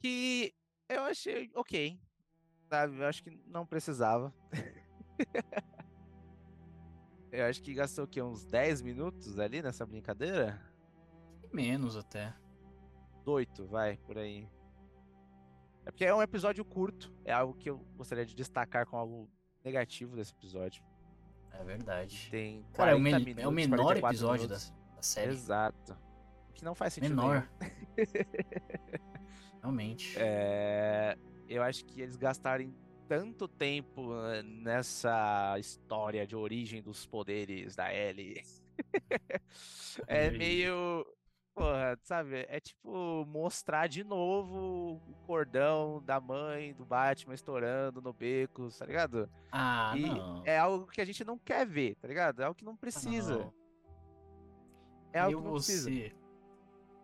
Que 0.00 0.54
eu 0.88 1.02
achei 1.02 1.50
ok. 1.54 2.00
Sabe? 2.68 2.98
Eu 2.98 3.06
acho 3.06 3.22
que 3.22 3.30
não 3.46 3.66
precisava. 3.66 4.34
eu 7.30 7.44
acho 7.44 7.62
que 7.62 7.74
gastou 7.74 8.04
o 8.04 8.08
quê? 8.08 8.22
Uns 8.22 8.44
10 8.44 8.82
minutos 8.82 9.38
ali 9.38 9.62
nessa 9.62 9.84
brincadeira? 9.84 10.60
Menos 11.52 11.96
até. 11.96 12.34
Oito, 13.26 13.66
vai, 13.66 13.98
por 13.98 14.16
aí. 14.16 14.48
É 15.84 15.90
porque 15.90 16.04
é 16.04 16.14
um 16.14 16.22
episódio 16.22 16.64
curto. 16.64 17.12
É 17.24 17.32
algo 17.32 17.54
que 17.54 17.68
eu 17.68 17.78
gostaria 17.96 18.24
de 18.24 18.34
destacar 18.34 18.86
com 18.86 18.96
algo 18.96 19.28
negativo 19.62 20.16
desse 20.16 20.32
episódio. 20.32 20.82
É 21.52 21.62
verdade. 21.62 22.28
Tem 22.30 22.62
40 22.72 22.74
Cara, 22.74 22.92
é 22.92 22.94
o, 22.94 23.00
minutos, 23.00 23.44
é 23.44 23.48
o 23.48 23.52
menor 23.52 23.76
44 23.76 24.08
episódio 24.08 24.48
da, 24.48 24.56
da 24.96 25.02
série. 25.02 25.32
Exato. 25.32 25.92
O 26.48 26.52
que 26.52 26.64
não 26.64 26.74
faz 26.74 26.94
sentido 26.94 27.16
Menor. 27.16 27.48
Realmente. 29.60 30.16
É, 30.18 31.16
eu 31.48 31.62
acho 31.62 31.84
que 31.84 32.00
eles 32.00 32.16
gastarem 32.16 32.74
tanto 33.10 33.48
tempo 33.48 34.14
eh, 34.26 34.40
nessa 34.44 35.56
história 35.58 36.24
de 36.24 36.36
origem 36.36 36.80
dos 36.80 37.06
poderes 37.06 37.74
da 37.74 37.92
Ellie. 37.92 38.40
é 40.06 40.30
meio. 40.30 41.04
Porra, 41.52 41.98
sabe? 42.04 42.46
É 42.48 42.60
tipo 42.60 43.26
mostrar 43.26 43.88
de 43.88 44.04
novo 44.04 45.02
o 45.08 45.14
cordão 45.26 46.00
da 46.06 46.20
mãe 46.20 46.72
do 46.72 46.84
Batman 46.84 47.34
estourando 47.34 48.00
no 48.00 48.12
beco, 48.12 48.68
tá 48.78 48.86
ligado? 48.86 49.28
Ah, 49.50 49.92
e 49.96 50.02
não. 50.02 50.42
é 50.46 50.56
algo 50.56 50.86
que 50.86 51.00
a 51.00 51.04
gente 51.04 51.24
não 51.24 51.36
quer 51.36 51.66
ver, 51.66 51.96
tá 51.96 52.06
ligado? 52.06 52.40
É 52.40 52.44
algo 52.44 52.56
que 52.56 52.64
não 52.64 52.76
precisa. 52.76 53.38
não. 53.38 53.54
É 55.12 55.18
algo 55.18 55.32
eu 55.32 55.38
que 55.38 55.44
não 55.44 55.50
vou 55.50 55.58
precisa. 55.58 55.90
ser. 55.90 56.16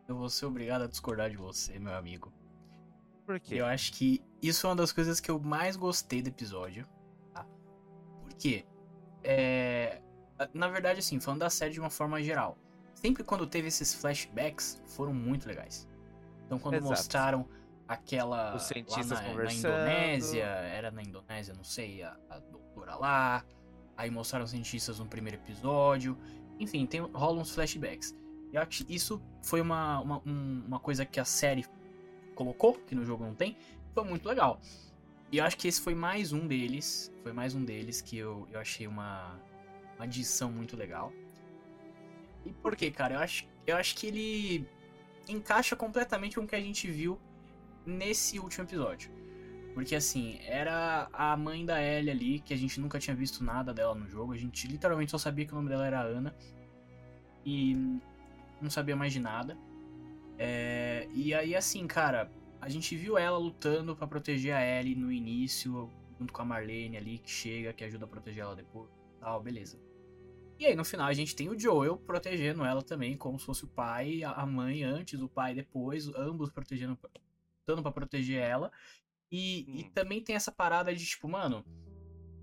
Eu 0.06 0.16
vou 0.16 0.30
ser 0.30 0.46
obrigado 0.46 0.82
a 0.82 0.86
discordar 0.86 1.28
de 1.28 1.36
você, 1.36 1.80
meu 1.80 1.94
amigo. 1.94 2.32
Por 3.26 3.40
quê? 3.40 3.56
Eu 3.56 3.66
acho 3.66 3.92
que 3.92 4.22
isso 4.40 4.66
é 4.66 4.70
uma 4.70 4.76
das 4.76 4.92
coisas 4.92 5.18
que 5.20 5.30
eu 5.30 5.38
mais 5.40 5.76
gostei 5.76 6.22
do 6.22 6.28
episódio. 6.28 6.86
Tá? 7.34 7.44
Por 8.22 8.32
quê? 8.34 8.64
É... 9.22 10.00
Na 10.54 10.68
verdade, 10.68 11.00
assim, 11.00 11.18
falando 11.18 11.40
da 11.40 11.50
série 11.50 11.72
de 11.72 11.80
uma 11.80 11.90
forma 11.90 12.22
geral. 12.22 12.56
Sempre 12.94 13.24
quando 13.24 13.46
teve 13.46 13.68
esses 13.68 13.94
flashbacks, 13.94 14.80
foram 14.86 15.12
muito 15.12 15.46
legais. 15.46 15.88
Então 16.46 16.58
quando 16.58 16.74
Exato. 16.74 16.90
mostraram 16.90 17.48
aquela 17.88 18.54
Os 18.54 18.62
cientistas 18.64 19.10
lá 19.10 19.16
na, 19.16 19.22
na 19.22 19.30
conversando. 19.30 19.74
Indonésia, 19.74 20.44
era 20.44 20.90
na 20.90 21.02
Indonésia, 21.02 21.54
não 21.54 21.64
sei, 21.64 22.02
a, 22.02 22.16
a 22.30 22.38
doutora 22.38 22.94
lá. 22.96 23.44
Aí 23.96 24.10
mostraram 24.10 24.44
os 24.44 24.50
cientistas 24.50 24.98
no 24.98 25.06
primeiro 25.06 25.38
episódio. 25.38 26.16
Enfim, 26.60 26.86
tem, 26.86 27.00
rolam 27.00 27.40
uns 27.42 27.54
flashbacks. 27.54 28.14
Eu 28.52 28.60
acho 28.62 28.84
que 28.84 28.94
isso 28.94 29.20
foi 29.42 29.60
uma, 29.60 30.00
uma, 30.00 30.22
um- 30.26 30.64
uma 30.66 30.78
coisa 30.80 31.04
que 31.04 31.18
a 31.18 31.24
série 31.24 31.64
colocou, 32.36 32.74
que 32.86 32.94
no 32.94 33.04
jogo 33.04 33.24
não 33.24 33.34
tem, 33.34 33.56
foi 33.92 34.04
muito 34.04 34.28
legal. 34.28 34.60
E 35.32 35.38
eu 35.38 35.44
acho 35.44 35.56
que 35.56 35.66
esse 35.66 35.80
foi 35.80 35.94
mais 35.94 36.32
um 36.32 36.46
deles. 36.46 37.12
Foi 37.22 37.32
mais 37.32 37.54
um 37.54 37.64
deles 37.64 38.00
que 38.00 38.16
eu, 38.16 38.46
eu 38.52 38.60
achei 38.60 38.86
uma, 38.86 39.40
uma 39.96 40.04
adição 40.04 40.52
muito 40.52 40.76
legal. 40.76 41.12
E 42.44 42.52
por 42.52 42.76
quê, 42.76 42.92
cara? 42.92 43.14
Eu 43.14 43.18
acho, 43.18 43.44
eu 43.66 43.76
acho 43.76 43.96
que 43.96 44.06
ele 44.06 44.68
encaixa 45.28 45.74
completamente 45.74 46.36
com 46.36 46.42
o 46.42 46.46
que 46.46 46.54
a 46.54 46.60
gente 46.60 46.88
viu 46.88 47.18
nesse 47.84 48.38
último 48.38 48.64
episódio. 48.64 49.10
Porque 49.74 49.94
assim, 49.94 50.38
era 50.44 51.08
a 51.12 51.36
mãe 51.36 51.66
da 51.66 51.82
Ellie 51.82 52.10
ali, 52.10 52.38
que 52.40 52.54
a 52.54 52.56
gente 52.56 52.80
nunca 52.80 52.98
tinha 52.98 53.14
visto 53.14 53.42
nada 53.42 53.74
dela 53.74 53.94
no 53.94 54.08
jogo. 54.08 54.32
A 54.32 54.36
gente 54.36 54.68
literalmente 54.68 55.10
só 55.10 55.18
sabia 55.18 55.44
que 55.44 55.52
o 55.52 55.56
nome 55.56 55.68
dela 55.68 55.86
era 55.86 56.00
Ana. 56.00 56.34
E 57.44 57.74
não 58.60 58.70
sabia 58.70 58.96
mais 58.96 59.12
de 59.12 59.20
nada. 59.20 59.58
É, 60.38 61.08
e 61.14 61.32
aí, 61.34 61.54
assim, 61.54 61.86
cara, 61.86 62.30
a 62.60 62.68
gente 62.68 62.96
viu 62.96 63.16
ela 63.16 63.38
lutando 63.38 63.96
pra 63.96 64.06
proteger 64.06 64.54
a 64.54 64.64
Ellie 64.64 64.94
no 64.94 65.10
início, 65.12 65.90
junto 66.18 66.32
com 66.32 66.42
a 66.42 66.44
Marlene 66.44 66.96
ali, 66.96 67.18
que 67.18 67.30
chega, 67.30 67.72
que 67.72 67.84
ajuda 67.84 68.04
a 68.04 68.08
proteger 68.08 68.42
ela 68.42 68.56
depois. 68.56 68.90
Tal, 69.20 69.42
beleza. 69.42 69.80
E 70.58 70.64
aí, 70.66 70.74
no 70.74 70.84
final, 70.84 71.06
a 71.06 71.12
gente 71.12 71.36
tem 71.36 71.48
o 71.48 71.58
Joel 71.58 71.96
protegendo 71.98 72.64
ela 72.64 72.82
também, 72.82 73.16
como 73.16 73.38
se 73.38 73.44
fosse 73.44 73.64
o 73.64 73.68
pai, 73.68 74.22
a 74.24 74.46
mãe 74.46 74.82
antes, 74.84 75.20
o 75.20 75.28
pai 75.28 75.54
depois, 75.54 76.08
ambos 76.14 76.50
protegendo, 76.50 76.98
lutando 77.60 77.82
pra 77.82 77.92
proteger 77.92 78.40
ela. 78.42 78.72
E, 79.30 79.80
e 79.80 79.84
Hum. 79.84 79.90
também 79.92 80.22
tem 80.22 80.34
essa 80.36 80.52
parada 80.52 80.94
de, 80.94 81.04
tipo, 81.04 81.28
mano, 81.28 81.64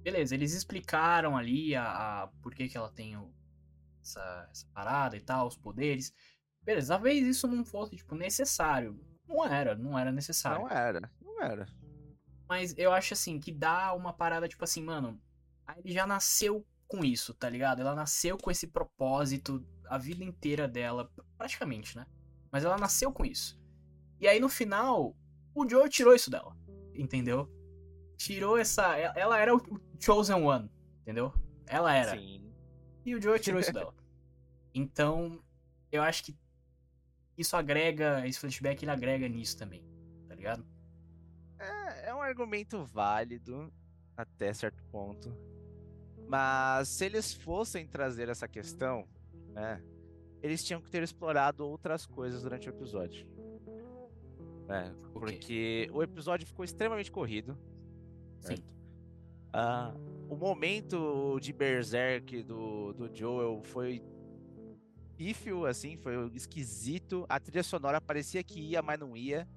beleza, 0.04 0.36
eles 0.36 0.54
explicaram 0.54 1.36
ali 1.38 1.76
a, 1.76 2.24
a 2.24 2.28
por 2.42 2.54
que, 2.54 2.68
que 2.68 2.78
ela 2.78 2.90
tem 2.92 3.18
o- 3.18 3.34
essa, 4.02 4.48
essa 4.52 4.68
parada 4.74 5.16
e 5.18 5.22
tal, 5.22 5.48
os 5.48 5.58
poderes. 5.58 6.14
Beleza, 6.64 6.94
talvez 6.94 7.26
isso 7.26 7.48
não 7.48 7.66
fosse, 7.66 7.96
tipo, 7.96 8.16
necessário. 8.16 9.00
Não 9.28 9.46
era, 9.46 9.76
não 9.76 9.98
era 9.98 10.12
necessário. 10.12 10.62
Não 10.62 10.70
era, 10.70 11.12
não 11.22 11.42
era. 11.42 11.68
Mas 12.48 12.74
eu 12.78 12.92
acho 12.92 13.14
assim, 13.14 13.40
que 13.40 13.52
dá 13.52 13.94
uma 13.94 14.14
parada, 14.14 14.48
tipo 14.48 14.64
assim, 14.64 14.84
mano. 14.84 15.20
Ele 15.78 15.94
já 15.94 16.06
nasceu 16.06 16.66
com 16.88 17.04
isso, 17.04 17.34
tá 17.34 17.50
ligado? 17.50 17.82
Ela 17.82 17.96
nasceu 17.96 18.38
com 18.38 18.52
esse 18.52 18.68
propósito 18.68 19.66
a 19.88 19.98
vida 19.98 20.24
inteira 20.24 20.68
dela, 20.68 21.12
praticamente, 21.38 21.96
né? 21.98 22.06
Mas 22.52 22.64
ela 22.64 22.78
nasceu 22.78 23.12
com 23.12 23.26
isso. 23.26 23.60
E 24.20 24.28
aí 24.28 24.40
no 24.40 24.50
final, 24.50 25.16
o 25.56 25.68
Joe 25.68 25.90
tirou 25.90 26.14
isso 26.14 26.30
dela, 26.30 26.56
entendeu? 26.94 27.50
Tirou 28.18 28.58
essa. 28.58 28.96
Ela 28.98 29.40
era 29.40 29.56
o 29.56 29.58
o 29.58 29.80
Chosen 30.00 30.36
One, 30.36 30.70
entendeu? 31.02 31.34
Ela 31.66 31.94
era. 31.94 32.12
Sim. 32.12 32.52
E 33.06 33.16
o 33.16 33.22
Joe 33.22 33.40
tirou 33.40 33.60
isso 33.60 33.74
dela. 33.74 33.94
Então, 34.76 35.40
eu 35.92 36.02
acho 36.02 36.24
que 36.24 36.36
isso 37.38 37.56
agrega, 37.56 38.28
esse 38.28 38.40
flashback 38.40 38.84
ele 38.84 38.92
agrega 38.92 39.28
nisso 39.28 39.58
também, 39.58 39.84
tá 40.28 40.36
ligado? 40.36 40.66
É, 41.60 42.10
é 42.10 42.16
um 42.16 42.22
argumento 42.22 42.84
válido 42.84 43.72
até 44.16 44.54
certo 44.54 44.84
ponto. 44.86 45.36
Mas 46.28 46.90
se 46.90 47.06
eles 47.06 47.34
fossem 47.34 47.88
trazer 47.88 48.30
essa 48.30 48.48
questão, 48.48 49.08
né? 49.54 49.82
Eles 50.42 50.64
tinham 50.64 50.82
que 50.82 50.90
ter 50.90 51.02
explorado 51.02 51.66
outras 51.66 52.06
coisas 52.06 52.44
durante 52.44 52.68
o 52.68 52.72
episódio. 52.72 53.26
É, 54.68 54.90
quê? 54.90 54.96
porque 55.14 55.90
o 55.94 56.04
episódio 56.04 56.46
ficou 56.46 56.66
extremamente 56.66 57.12
corrido. 57.12 57.58
Sim. 58.40 58.58
certo? 58.58 58.74
Ah, 59.54 59.94
o 60.28 60.36
momento 60.36 61.40
de 61.40 61.54
Berserk 61.54 62.44
do, 62.44 62.92
do 62.94 63.16
Joel 63.16 63.62
foi 63.64 64.04
pífio, 65.24 65.66
assim, 65.66 65.96
foi 65.96 66.30
esquisito. 66.34 67.26
A 67.30 67.40
trilha 67.40 67.64
sonora 67.64 68.02
parecia 68.02 68.44
que 68.44 68.60
ia, 68.60 68.82
mas 68.82 69.00
não 69.00 69.16
ia. 69.16 69.48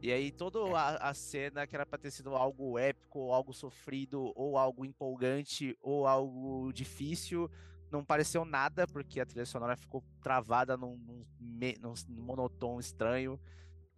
E 0.00 0.10
aí 0.10 0.32
toda 0.32 0.58
a, 0.74 1.10
a 1.10 1.14
cena 1.14 1.66
que 1.66 1.76
era 1.76 1.84
pra 1.84 1.98
ter 1.98 2.10
sido 2.10 2.34
algo 2.34 2.78
épico, 2.78 3.18
ou 3.18 3.34
algo 3.34 3.52
sofrido, 3.52 4.32
ou 4.34 4.56
algo 4.56 4.86
empolgante, 4.86 5.76
ou 5.82 6.06
algo 6.06 6.72
difícil, 6.72 7.50
não 7.90 8.02
pareceu 8.02 8.46
nada, 8.46 8.86
porque 8.86 9.20
a 9.20 9.26
trilha 9.26 9.44
sonora 9.44 9.76
ficou 9.76 10.02
travada 10.22 10.78
num, 10.78 10.96
num, 11.38 11.94
num 12.08 12.22
monotom 12.22 12.80
estranho. 12.80 13.38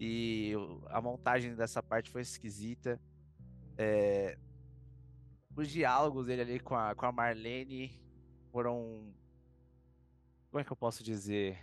E 0.00 0.52
a 0.88 1.00
montagem 1.00 1.55
dessa 1.55 1.81
parte 1.81 2.11
foi 2.11 2.23
esquisita. 2.23 3.00
É, 3.76 4.37
os 5.55 5.69
diálogos 5.69 6.26
dele 6.26 6.43
ali 6.43 6.59
com 6.59 6.75
a, 6.75 6.93
com 6.97 7.07
a 7.07 7.12
Marlene 7.12 8.00
foram. 8.50 9.14
Como 10.50 10.61
é 10.61 10.64
que 10.64 10.73
eu 10.73 10.76
posso 10.76 11.02
dizer? 11.02 11.59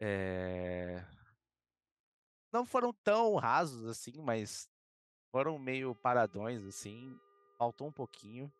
É, 0.00 1.04
Não 2.52 2.66
foram 2.66 2.92
tão 2.92 3.36
rasos 3.36 3.84
assim, 3.86 4.20
mas 4.20 4.68
foram 5.30 5.58
meio 5.58 5.94
paradões 5.94 6.64
assim. 6.64 7.18
Faltou 7.58 7.88
um 7.88 7.92
pouquinho. 7.92 8.52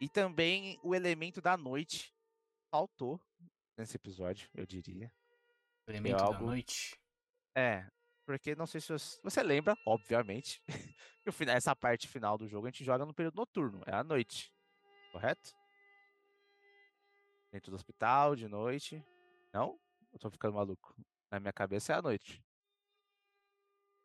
E 0.00 0.08
também 0.08 0.78
o 0.82 0.94
elemento 0.94 1.40
da 1.40 1.56
noite 1.56 2.14
faltou 2.70 3.20
nesse 3.76 3.96
episódio, 3.96 4.48
eu 4.54 4.66
diria. 4.66 5.12
O 5.86 5.90
elemento 5.90 6.18
da 6.18 6.24
algo- 6.24 6.46
noite. 6.46 6.98
É, 7.54 7.86
porque 8.24 8.54
não 8.54 8.66
sei 8.66 8.80
se 8.80 8.92
você, 8.92 9.20
você 9.22 9.42
lembra, 9.42 9.76
obviamente, 9.86 10.62
que 11.24 11.30
essa 11.50 11.74
parte 11.74 12.06
final 12.06 12.38
do 12.38 12.46
jogo 12.46 12.66
a 12.66 12.70
gente 12.70 12.84
joga 12.84 13.04
no 13.04 13.12
período 13.12 13.36
noturno, 13.36 13.82
é 13.86 13.94
à 13.94 14.04
noite, 14.04 14.54
correto? 15.10 15.52
Dentro 17.52 17.70
do 17.70 17.74
hospital, 17.74 18.36
de 18.36 18.46
noite. 18.48 19.04
Não? 19.52 19.78
Eu 20.12 20.18
tô 20.18 20.30
ficando 20.30 20.54
maluco. 20.54 20.94
Na 21.30 21.40
minha 21.40 21.52
cabeça 21.52 21.92
é 21.92 21.96
à 21.96 22.02
noite. 22.02 22.42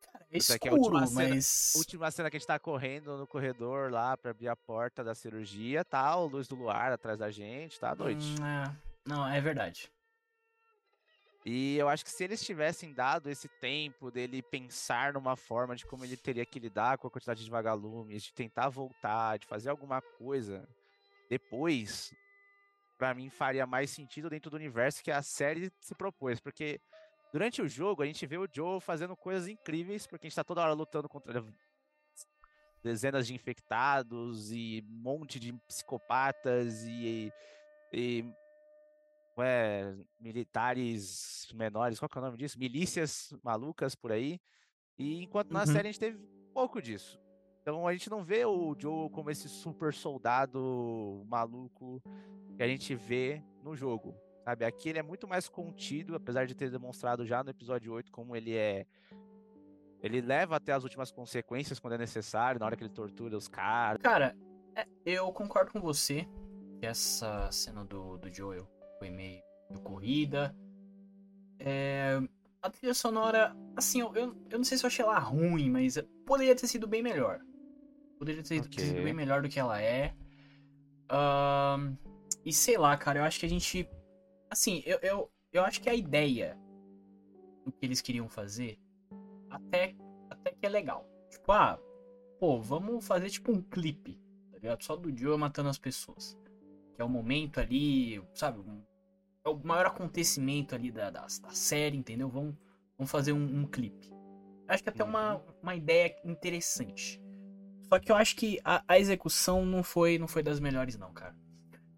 Cara, 0.02 0.25
é 0.32 0.38
Isso 0.38 0.54
aqui 0.54 0.68
é 0.68 0.72
a 0.72 0.74
última 0.74 1.06
cena- 1.08 1.30
mas. 1.36 1.74
Última 1.75 2.12
cena 2.12 2.30
que 2.30 2.38
a 2.38 2.40
gente 2.40 2.48
tá 2.48 2.58
correndo 2.60 3.18
no 3.18 3.28
corredor 3.28 3.92
lá 3.92 4.18
pra 4.18 4.32
abrir 4.32 4.48
a 4.48 4.56
porta 4.56 5.04
da 5.04 5.14
cirurgia, 5.14 5.84
tá? 5.86 6.16
O 6.18 6.28
luz 6.28 6.48
do 6.48 6.56
luar 6.56 6.92
atrás 6.92 7.20
da 7.20 7.30
gente, 7.30 7.80
tá 7.80 7.92
à 7.92 7.96
noite. 7.96 8.36
Hum, 8.40 8.46
é. 8.46 8.75
Não, 9.08 9.28
é 9.28 9.40
verdade. 9.40 9.92
E 11.46 11.78
eu 11.78 11.88
acho 11.88 12.04
que 12.04 12.10
se 12.10 12.24
eles 12.24 12.44
tivessem 12.44 12.92
dado 12.92 13.30
esse 13.30 13.48
tempo 13.48 14.10
dele 14.10 14.42
pensar 14.42 15.14
numa 15.14 15.36
forma 15.36 15.75
de 15.75 15.86
como 15.86 16.04
ele 16.04 16.18
teria 16.18 16.44
que 16.44 16.58
lidar 16.58 16.98
com 16.98 17.06
a 17.06 17.12
quantidade 17.12 17.44
de 17.44 17.50
vagalumes, 17.52 18.24
de 18.24 18.34
tentar 18.34 18.70
voltar, 18.70 19.38
de 19.38 19.46
fazer 19.46 19.70
alguma 19.70 20.02
coisa 20.02 20.68
depois, 21.30 22.12
pra 22.98 23.14
mim 23.14 23.30
faria 23.30 23.66
mais 23.66 23.90
sentido 23.90 24.30
dentro 24.30 24.50
do 24.50 24.56
universo 24.56 25.04
que 25.04 25.12
a 25.12 25.22
série 25.22 25.72
se 25.80 25.94
propôs, 25.96 26.40
porque 26.40 26.80
durante 27.32 27.62
o 27.62 27.68
jogo 27.68 28.02
a 28.02 28.06
gente 28.06 28.25
vê 28.25 28.38
o 28.38 28.48
Joe 28.52 28.80
fazendo 28.80 29.16
coisas 29.16 29.48
incríveis, 29.48 30.08
porque 30.08 30.28
a 30.28 30.30
gente 30.30 30.36
tá 30.36 30.44
toda 30.44 30.62
hora 30.62 30.74
lutando 30.74 31.10
contra 31.10 31.44
dezenas 32.84 33.25
de 33.28 33.34
infectados 33.34 34.52
e 34.52 34.84
um 34.88 35.02
monte 35.02 35.40
de 35.40 35.52
psicopatas 35.68 36.84
e, 36.84 37.32
e 37.92 38.24
é, 39.40 39.96
militares 40.20 41.48
menores, 41.54 42.00
qual 42.00 42.08
que 42.08 42.18
é 42.18 42.22
o 42.22 42.24
nome 42.24 42.38
disso? 42.38 42.60
Milícias 42.60 43.34
malucas 43.44 43.96
por 43.96 44.12
aí. 44.12 44.40
E 44.98 45.22
enquanto 45.22 45.52
na 45.52 45.62
Uhum. 45.62 45.66
série 45.66 45.90
a 45.90 45.92
gente 45.92 46.00
teve 46.00 46.18
pouco 46.54 46.82
disso. 46.82 47.20
Então 47.65 47.88
a 47.88 47.93
gente 47.93 48.12
não 48.12 48.24
vê 48.24 48.45
o 48.45 48.75
Joe 48.77 49.10
como 49.10 49.31
esse 49.31 49.50
super 49.50 49.91
soldado 49.91 51.25
maluco 51.27 52.00
que 52.55 52.62
a 52.62 52.67
gente 52.67 52.93
vê 52.93 53.41
no 53.63 53.75
jogo. 53.75 54.15
Sabe? 54.43 54.65
Aqui 54.65 54.89
ele 54.89 55.00
é 55.00 55.01
muito 55.01 55.27
mais 55.27 55.50
contido, 55.50 56.13
apesar 56.13 56.45
de 56.45 56.53
ter 56.53 56.69
demonstrado 56.69 57.25
já 57.25 57.43
no 57.43 57.50
episódio 57.50 57.91
8 57.91 58.12
como 58.12 58.36
ele 58.36 58.55
é. 58.55 58.86
Ele 60.00 60.22
leva 60.22 60.57
até 60.57 60.74
as 60.74 60.84
últimas 60.84 61.12
consequências 61.12 61.79
quando 61.79 61.93
é 61.93 61.98
necessário, 61.98 62.60
na 62.60 62.67
hora 62.67 62.75
que 62.75 62.84
ele 62.84 62.93
tortura 62.93 63.36
os 63.36 63.48
caras. 63.48 64.00
Cara, 64.00 64.38
é, 64.75 64.86
eu 65.03 65.34
concordo 65.34 65.72
com 65.72 65.81
você 65.81 66.27
que 66.79 66.86
essa 66.86 67.50
cena 67.51 67.84
do, 67.84 68.19
do 68.19 68.31
Joel 68.31 68.69
foi 69.00 69.10
meio, 69.10 69.41
corrida. 69.84 70.55
É, 71.57 72.22
a 72.62 72.69
trilha 72.69 72.93
sonora, 72.93 73.57
assim, 73.75 74.01
eu, 74.01 74.13
eu, 74.13 74.38
eu 74.51 74.57
não 74.60 74.63
sei 74.63 74.77
se 74.77 74.86
eu 74.86 74.88
achei 74.88 75.03
ela 75.03 75.17
ruim, 75.17 75.67
mas 75.72 75.98
poderia 76.27 76.55
ter 76.55 76.67
sido 76.67 76.86
bem 76.86 77.01
melhor. 77.01 77.39
Poderia 78.17 78.41
ter, 78.43 78.63
sido 78.63 78.65
Ok. 78.65 79.03
bem 79.03 79.13
melhor 79.13 79.41
do 79.41 79.50
que 79.50 79.60
ela 79.60 79.81
é. 79.81 80.15
E 82.45 82.53
sei 82.53 82.77
lá, 82.77 82.95
cara, 82.98 83.19
eu 83.19 83.24
acho 83.24 83.39
que 83.39 83.45
a 83.45 83.50
gente. 83.50 83.89
Assim, 84.50 84.81
eu, 84.86 85.00
eu, 85.01 85.31
eu 85.51 85.63
acho 85.63 85.81
que 85.81 85.89
a 85.89 85.93
ideia 85.93 86.57
do 87.65 87.72
que 87.72 87.86
eles 87.86 88.01
queriam 88.01 88.29
fazer 88.29 88.79
até, 89.50 89.95
até 90.29 90.51
que 90.51 90.65
é 90.65 90.69
legal. 90.69 91.10
Tipo, 91.29 91.51
ah, 91.51 91.79
pô, 92.39 92.62
vamos 92.62 93.05
fazer 93.05 93.29
tipo 93.29 93.51
um 93.51 93.62
clipe, 93.62 94.19
tá 94.51 94.57
ligado? 94.57 94.84
Só 94.84 94.95
do 94.95 95.15
Joe 95.15 95.38
matando 95.38 95.69
as 95.69 95.77
pessoas. 95.77 96.38
Que 96.93 97.01
é 97.01 97.05
o 97.05 97.10
momento 97.10 97.60
ali, 97.60 98.24
sabe? 98.34 98.63
é 99.43 99.50
o 99.50 99.57
maior 99.63 99.88
acontecimento 99.88 100.74
ali 100.74 100.91
da, 100.91 101.10
da, 101.10 101.22
da 101.22 101.50
série, 101.50 101.98
entendeu? 101.98 102.29
Vamos, 102.29 102.55
Vamos 102.98 103.12
fazer 103.12 103.34
um, 103.34 103.62
um 103.62 103.65
clipe. 103.65 104.13
Acho 104.67 104.84
que 104.84 104.89
até 104.89 105.03
uma, 105.03 105.41
uma 105.62 105.75
ideia 105.75 106.15
interessante. 106.24 107.22
Só 107.88 108.00
que 108.00 108.12
eu 108.12 108.15
acho 108.15 108.36
que 108.36 108.60
a, 108.63 108.84
a, 108.88 109.00
execução 109.00 109.65
não 109.65 109.84
foi, 109.84 110.18
não 110.18 110.27
foi 110.27 110.42
das 110.44 110.60
melhores, 110.60 110.98
não, 110.98 111.13
cara. 111.13 111.36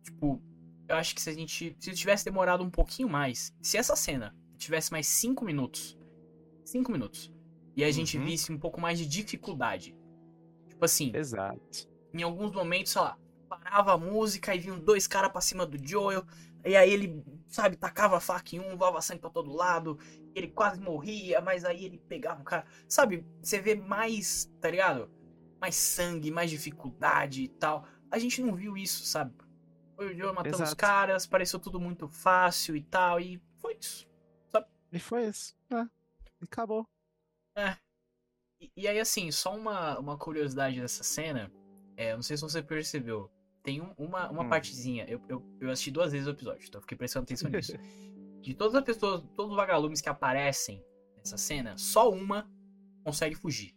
Tipo, 0.03 0.41
eu 0.87 0.95
acho 0.95 1.15
que 1.15 1.21
se 1.21 1.29
a 1.29 1.33
gente. 1.33 1.75
Se 1.79 1.91
tivesse 1.93 2.25
demorado 2.25 2.63
um 2.63 2.69
pouquinho 2.69 3.09
mais. 3.09 3.53
Se 3.61 3.77
essa 3.77 3.95
cena 3.95 4.35
tivesse 4.57 4.91
mais 4.91 5.07
5 5.07 5.45
minutos. 5.45 5.97
5 6.65 6.91
minutos. 6.91 7.31
E 7.75 7.83
a 7.83 7.91
gente 7.91 8.17
Uhum. 8.17 8.25
visse 8.25 8.51
um 8.51 8.57
pouco 8.59 8.81
mais 8.81 8.97
de 8.97 9.05
dificuldade. 9.05 9.95
Tipo 10.67 10.83
assim, 10.83 11.11
Exato. 11.15 11.87
em 12.13 12.23
alguns 12.23 12.51
momentos, 12.51 12.91
sei 12.91 13.01
lá, 13.01 13.17
parava 13.47 13.93
a 13.93 13.97
música 13.97 14.53
e 14.55 14.59
vinham 14.59 14.79
dois 14.79 15.07
caras 15.07 15.31
pra 15.31 15.41
cima 15.41 15.65
do 15.65 15.77
Joel. 15.87 16.25
E 16.65 16.75
aí 16.75 16.91
ele, 16.91 17.23
sabe, 17.47 17.77
tacava 17.77 18.17
a 18.17 18.19
faca 18.19 18.55
em 18.55 18.59
um, 18.59 18.75
voava 18.75 19.01
sangue 19.01 19.21
pra 19.21 19.29
todo 19.29 19.53
lado. 19.53 19.97
Ele 20.35 20.47
quase 20.47 20.81
morria, 20.81 21.39
mas 21.39 21.63
aí 21.63 21.85
ele 21.85 21.97
pegava 22.09 22.41
o 22.41 22.43
cara. 22.43 22.65
Sabe, 22.89 23.25
você 23.41 23.59
vê 23.59 23.75
mais, 23.75 24.51
tá 24.59 24.69
ligado? 24.69 25.09
Mais 25.59 25.75
sangue, 25.75 26.29
mais 26.31 26.49
dificuldade 26.49 27.43
e 27.43 27.47
tal. 27.47 27.85
A 28.11 28.19
gente 28.19 28.41
não 28.41 28.55
viu 28.55 28.77
isso, 28.77 29.05
sabe? 29.05 29.33
Foi 29.95 30.13
o 30.13 30.17
Joel 30.17 30.33
matando 30.33 30.63
os 30.63 30.73
caras, 30.73 31.25
pareceu 31.25 31.59
tudo 31.59 31.79
muito 31.79 32.07
fácil 32.07 32.75
e 32.75 32.83
tal. 32.83 33.19
E 33.19 33.41
foi 33.59 33.75
isso. 33.79 34.07
E 34.91 34.99
foi 34.99 35.27
isso. 35.27 35.55
É. 35.71 35.81
E 36.39 36.43
acabou. 36.45 36.87
E, 38.59 38.71
e 38.75 38.87
aí, 38.87 38.99
assim, 38.99 39.31
só 39.31 39.55
uma, 39.55 39.97
uma 39.99 40.17
curiosidade 40.17 40.79
dessa 40.79 41.03
cena. 41.03 41.51
É, 41.95 42.15
não 42.15 42.21
sei 42.21 42.37
se 42.37 42.43
você 42.43 42.61
percebeu. 42.61 43.29
Tem 43.63 43.81
um- 43.81 43.93
uma, 43.97 44.29
uma 44.29 44.43
Hum. 44.43 44.49
partezinha. 44.49 45.05
Eu, 45.09 45.21
eu, 45.27 45.43
eu 45.59 45.69
assisti 45.69 45.91
duas 45.91 46.11
vezes 46.11 46.27
o 46.27 46.31
episódio, 46.31 46.65
então 46.67 46.79
fiquei 46.81 46.97
prestando 46.97 47.23
atenção 47.23 47.49
nisso. 47.49 47.73
De 48.41 48.53
todas 48.53 48.75
as 48.75 48.83
pessoas, 48.83 49.21
todos 49.35 49.51
os 49.51 49.57
vagalumes 49.57 49.99
que 49.99 50.07
aparecem 50.07 50.81
nessa 51.17 51.37
cena, 51.37 51.77
só 51.77 52.09
uma 52.09 52.49
consegue 53.03 53.35
fugir. 53.35 53.75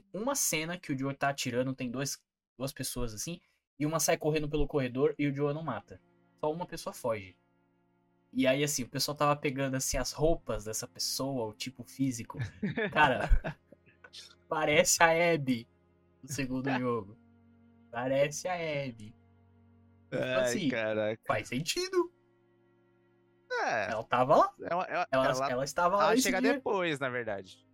Tem 0.00 0.20
uma 0.20 0.34
cena 0.34 0.78
que 0.78 0.92
o 0.92 0.98
Joe 0.98 1.14
tá 1.14 1.28
atirando, 1.30 1.74
tem 1.74 1.90
dois, 1.90 2.22
duas 2.58 2.72
pessoas 2.72 3.14
assim, 3.14 3.40
e 3.78 3.86
uma 3.86 4.00
sai 4.00 4.16
correndo 4.16 4.48
pelo 4.48 4.66
corredor 4.66 5.14
e 5.18 5.26
o 5.26 5.34
Joe 5.34 5.52
não 5.54 5.62
mata. 5.62 6.00
Só 6.40 6.52
uma 6.52 6.66
pessoa 6.66 6.92
foge. 6.92 7.36
E 8.32 8.46
aí, 8.46 8.64
assim, 8.64 8.82
o 8.82 8.88
pessoal 8.88 9.16
tava 9.16 9.36
pegando 9.36 9.76
assim 9.76 9.96
as 9.96 10.12
roupas 10.12 10.64
dessa 10.64 10.88
pessoa, 10.88 11.46
o 11.46 11.54
tipo 11.54 11.84
físico. 11.84 12.38
Cara, 12.92 13.28
parece 14.48 15.02
a 15.02 15.34
Abby 15.34 15.68
do 16.22 16.32
segundo 16.32 16.70
jogo. 16.78 17.16
Parece 17.90 18.48
a 18.48 18.54
Abby. 18.54 19.14
Ai, 20.10 20.34
assim, 20.34 20.68
caraca. 20.68 21.22
Faz 21.26 21.48
sentido. 21.48 22.12
É, 23.50 23.90
Ela 23.92 24.04
tava 24.04 24.36
lá. 24.36 24.54
ela, 24.62 24.84
ela, 24.84 25.08
Ela, 25.12 25.50
ela, 25.50 25.64
estava 25.64 25.96
lá 25.96 26.04
ela 26.06 26.16
chega 26.16 26.40
dia. 26.40 26.54
depois, 26.54 26.98
na 26.98 27.08
verdade. 27.08 27.64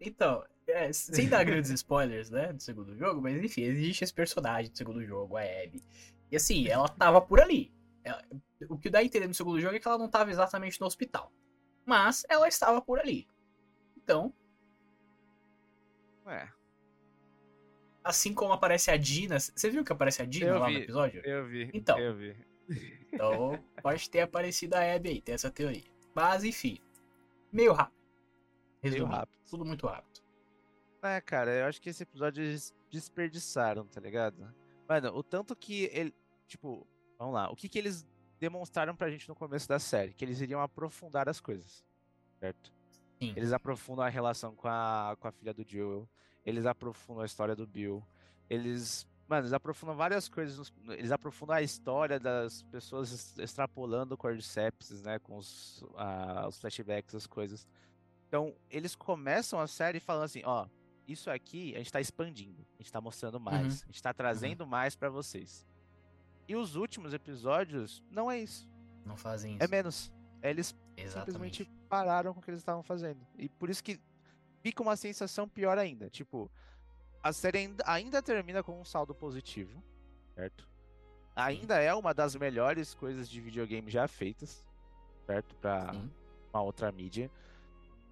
Então, 0.00 0.44
é, 0.70 0.92
sem 0.92 1.28
dar 1.28 1.44
grandes 1.44 1.70
spoilers, 1.70 2.30
né, 2.30 2.52
do 2.52 2.62
segundo 2.62 2.96
jogo, 2.96 3.20
mas 3.20 3.42
enfim, 3.42 3.62
existe 3.62 4.04
esse 4.04 4.12
personagem 4.14 4.70
do 4.70 4.76
segundo 4.78 5.04
jogo, 5.04 5.36
a 5.36 5.42
Abby. 5.42 5.82
E 6.30 6.36
assim, 6.36 6.68
ela 6.68 6.88
tava 6.88 7.20
por 7.20 7.40
ali. 7.40 7.72
Ela- 8.04 8.22
o 8.68 8.78
que 8.78 8.88
dá 8.90 9.00
a 9.00 9.04
entender 9.04 9.26
no 9.26 9.34
segundo 9.34 9.60
jogo 9.60 9.76
é 9.76 9.78
que 9.80 9.86
ela 9.88 9.98
não 9.98 10.08
tava 10.08 10.30
exatamente 10.30 10.80
no 10.80 10.86
hospital. 10.86 11.32
Mas 11.84 12.24
ela 12.28 12.46
estava 12.48 12.80
por 12.80 12.98
ali. 12.98 13.26
Então, 13.96 14.32
É, 16.26 16.48
assim 18.04 18.32
como 18.32 18.52
aparece 18.52 18.90
a 18.90 18.96
Dina. 18.96 19.38
Você 19.40 19.68
viu 19.70 19.84
que 19.84 19.92
aparece 19.92 20.22
a 20.22 20.24
Dina 20.24 20.46
Eu 20.50 20.58
lá 20.58 20.66
vi. 20.68 20.74
no 20.74 20.78
episódio? 20.80 21.22
eu 21.24 21.46
vi. 21.46 21.70
Então. 21.74 21.98
Eu 21.98 22.14
vi. 22.16 22.36
Então, 23.12 23.58
pode 23.82 24.08
ter 24.08 24.20
aparecido 24.20 24.76
a 24.76 24.94
Abby 24.94 25.08
aí, 25.08 25.20
tem 25.20 25.34
essa 25.34 25.50
teoria. 25.50 25.90
Mas, 26.14 26.44
enfim, 26.44 26.78
meio 27.52 27.72
rápido. 27.72 27.98
Meio 28.82 28.94
Resumindo, 28.94 29.16
rápido. 29.16 29.38
tudo 29.50 29.64
muito 29.64 29.86
rápido. 29.86 30.20
É, 31.02 31.20
cara, 31.20 31.50
eu 31.50 31.66
acho 31.66 31.80
que 31.80 31.88
esse 31.90 32.02
episódio 32.02 32.42
eles 32.42 32.74
desperdiçaram, 32.90 33.86
tá 33.86 34.00
ligado? 34.00 34.52
Mano, 34.88 35.14
o 35.16 35.22
tanto 35.22 35.56
que 35.56 35.84
ele. 35.92 36.14
Tipo, 36.46 36.86
vamos 37.18 37.34
lá. 37.34 37.50
O 37.50 37.56
que 37.56 37.68
que 37.68 37.78
eles 37.78 38.06
demonstraram 38.38 38.94
pra 38.94 39.10
gente 39.10 39.28
no 39.28 39.34
começo 39.34 39.68
da 39.68 39.78
série? 39.78 40.12
Que 40.12 40.24
eles 40.24 40.40
iriam 40.40 40.60
aprofundar 40.60 41.28
as 41.28 41.40
coisas. 41.40 41.84
Certo? 42.38 42.72
Sim. 43.18 43.32
Eles 43.36 43.52
aprofundam 43.52 44.04
a 44.04 44.08
relação 44.08 44.54
com 44.54 44.66
a, 44.68 45.16
com 45.18 45.28
a 45.28 45.32
filha 45.32 45.54
do 45.54 45.64
Joel. 45.66 46.08
Eles 46.44 46.66
aprofundam 46.66 47.22
a 47.22 47.26
história 47.26 47.54
do 47.54 47.66
Bill. 47.66 48.02
Eles. 48.48 49.06
Mano, 49.28 49.42
eles 49.42 49.52
aprofundam 49.52 49.94
várias 49.96 50.28
coisas. 50.28 50.58
nos- 50.58 50.72
Eles 50.98 51.12
aprofundam 51.12 51.54
a 51.56 51.62
história 51.62 52.18
das 52.18 52.62
pessoas 52.64 53.12
es- 53.12 53.38
extrapolando 53.38 54.14
o 54.14 54.18
Cordyceps, 54.18 55.02
né? 55.02 55.18
Com 55.20 55.36
os, 55.36 55.84
ah, 55.96 56.46
os 56.48 56.58
flashbacks, 56.58 57.14
as 57.14 57.26
coisas. 57.26 57.66
Então, 58.26 58.54
eles 58.68 58.94
começam 58.96 59.60
a 59.60 59.66
série 59.68 60.00
falando 60.00 60.24
assim: 60.24 60.42
ó, 60.44 60.66
isso 61.12 61.30
aqui 61.30 61.74
a 61.74 61.78
gente 61.78 61.92
tá 61.92 62.00
expandindo. 62.00 62.66
A 62.78 62.82
gente 62.82 62.92
tá 62.92 63.00
mostrando 63.00 63.38
mais. 63.40 63.82
A 63.84 63.86
gente 63.86 64.02
tá 64.02 64.12
trazendo 64.12 64.66
mais 64.66 64.94
pra 64.94 65.08
vocês. 65.08 65.66
E 66.48 66.56
os 66.56 66.74
últimos 66.74 67.14
episódios 67.14 68.02
não 68.10 68.30
é 68.30 68.38
isso. 68.38 68.68
Não 69.04 69.16
fazem 69.16 69.54
isso. 69.54 69.64
É 69.64 69.68
menos. 69.68 70.12
Eles 70.42 70.74
Exatamente. 70.96 71.32
simplesmente 71.32 71.70
pararam 71.88 72.32
com 72.32 72.40
o 72.40 72.42
que 72.42 72.50
eles 72.50 72.60
estavam 72.60 72.82
fazendo. 72.82 73.24
E 73.38 73.48
por 73.48 73.70
isso 73.70 73.82
que 73.82 74.00
fica 74.60 74.82
uma 74.82 74.96
sensação 74.96 75.48
pior 75.48 75.78
ainda. 75.78 76.08
Tipo, 76.10 76.50
a 77.22 77.32
série 77.32 77.58
ainda, 77.58 77.84
ainda 77.86 78.22
termina 78.22 78.62
com 78.62 78.80
um 78.80 78.84
saldo 78.84 79.14
positivo, 79.14 79.82
certo? 80.34 80.68
Ainda 81.36 81.78
é 81.78 81.94
uma 81.94 82.12
das 82.12 82.34
melhores 82.34 82.94
coisas 82.94 83.28
de 83.28 83.40
videogame 83.40 83.90
já 83.90 84.08
feitas, 84.08 84.66
certo? 85.26 85.54
Pra 85.56 85.92
Sim. 85.92 86.10
uma 86.52 86.62
outra 86.62 86.90
mídia. 86.90 87.30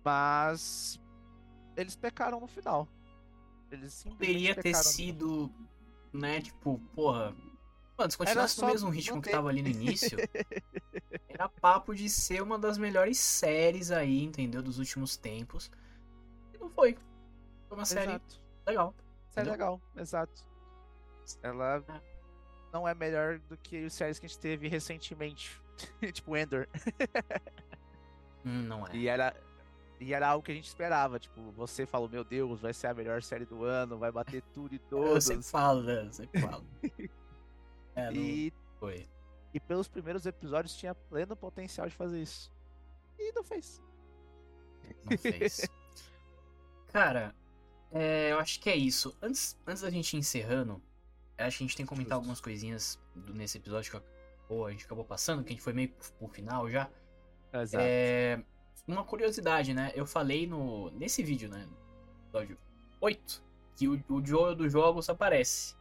Mas 0.05 1.01
eles 1.81 1.97
pecaram 1.97 2.41
no 2.41 2.47
final. 2.47 2.87
Eles 3.71 4.03
Poderia 4.05 4.55
ter 4.55 4.75
sido, 4.75 5.51
né, 6.13 6.41
tipo, 6.41 6.79
porra. 6.95 7.35
Mano, 7.97 8.11
se 8.11 8.17
continuasse 8.17 8.61
no 8.61 8.67
mesmo 8.69 8.91
ritmo 8.91 9.13
que 9.21 9.29
manter. 9.29 9.31
tava 9.33 9.49
ali 9.49 9.61
no 9.63 9.69
início, 9.69 10.17
era 11.29 11.49
papo 11.49 11.95
de 11.95 12.09
ser 12.09 12.43
uma 12.43 12.59
das 12.59 12.79
melhores 12.79 13.19
séries 13.19 13.91
aí, 13.91 14.23
entendeu? 14.23 14.63
Dos 14.63 14.79
últimos 14.79 15.17
tempos. 15.17 15.71
E 16.55 16.59
não 16.59 16.71
foi. 16.71 16.97
Foi 17.69 17.77
uma 17.77 17.85
série 17.85 18.11
Exato. 18.13 18.41
legal. 18.67 18.95
Série 19.31 19.51
legal, 19.51 19.81
exato. 19.97 20.47
Ela 21.43 21.85
É. 21.89 22.01
não 22.73 22.89
é 22.89 22.95
melhor 22.95 23.39
do 23.41 23.57
que 23.59 23.85
as 23.85 23.93
séries 23.93 24.19
que 24.19 24.25
a 24.27 24.29
gente 24.29 24.39
teve 24.39 24.67
recentemente. 24.69 25.61
tipo 26.13 26.37
Endor. 26.37 26.67
Hum, 28.45 28.63
não 28.63 28.87
é. 28.87 28.97
E 28.97 29.09
era, 29.09 29.35
e 30.01 30.13
era 30.15 30.29
algo 30.29 30.45
que 30.45 30.53
a 30.53 30.55
gente 30.55 30.67
esperava. 30.69 31.19
Tipo, 31.19 31.41
você 31.53 31.85
falou, 31.87 32.09
meu 32.09 32.25
Deus, 32.25 32.61
vai 32.61 32.73
ser 32.73 32.87
a 32.89 32.95
melhor 32.95 33.23
série 33.23 33.45
do 33.45 33.65
ano, 33.65 33.99
vai 33.99 34.11
bater 34.13 34.43
tudo 34.55 34.75
e 34.75 34.77
Eu 34.91 34.99
todos. 34.99 35.25
sempre 35.25 35.45
falo? 35.45 35.89
Eu 35.91 36.13
sempre 36.13 36.41
falo. 36.41 36.65
É, 37.97 38.13
E, 38.13 38.53
foi. 38.79 39.09
e 39.53 39.59
pelos 39.59 39.89
primeiros 39.89 40.25
episódios 40.25 40.77
tinha 40.77 40.95
pleno 40.95 41.35
potencial 41.35 41.89
de 41.89 41.95
fazer 41.97 42.23
isso. 42.23 42.53
E 43.19 43.33
não 43.33 43.43
fez. 43.43 43.83
Não 45.11 45.19
fez. 45.19 45.69
Cara, 46.93 47.35
é, 47.91 48.31
eu 48.33 48.39
acho 48.39 48.61
que 48.61 48.71
é 48.71 48.77
isso. 48.77 49.17
Antes, 49.21 49.59
antes 49.67 49.83
da 49.83 49.91
gente 49.91 50.15
ir 50.15 50.19
encerrando, 50.19 50.81
acho 51.37 51.59
que 51.59 51.65
a 51.65 51.67
gente 51.67 51.77
tem 51.77 51.85
que 51.85 51.89
comentar 51.91 52.11
Justo. 52.11 52.21
algumas 52.21 52.41
coisinhas 52.41 52.99
do- 53.17 53.35
nesse 53.35 53.59
episódio 53.59 53.91
que 53.91 53.97
acabou, 53.97 54.67
a 54.67 54.71
gente 54.71 54.85
acabou 54.85 55.05
passando, 55.05 55.43
que 55.43 55.49
a 55.49 55.53
gente 55.53 55.63
foi 55.63 55.73
meio 55.73 55.89
pro, 55.91 56.13
pro 56.13 56.29
final 56.29 56.71
já. 56.71 56.89
Exato. 57.53 57.85
É, 57.85 58.41
uma 58.89 59.05
curiosidade, 59.05 59.75
né? 59.75 59.93
Eu 59.95 60.07
falei 60.07 60.47
no 60.47 60.91
nesse 60.91 61.23
vídeo, 61.23 61.49
né? 61.49 61.67
Episódio 62.29 62.59
8, 63.01 63.43
que 63.77 63.89
o, 63.89 64.03
o 64.09 64.25
Joel 64.25 64.55
dos 64.55 64.73
jogos 64.73 65.09
aparece. 65.09 65.77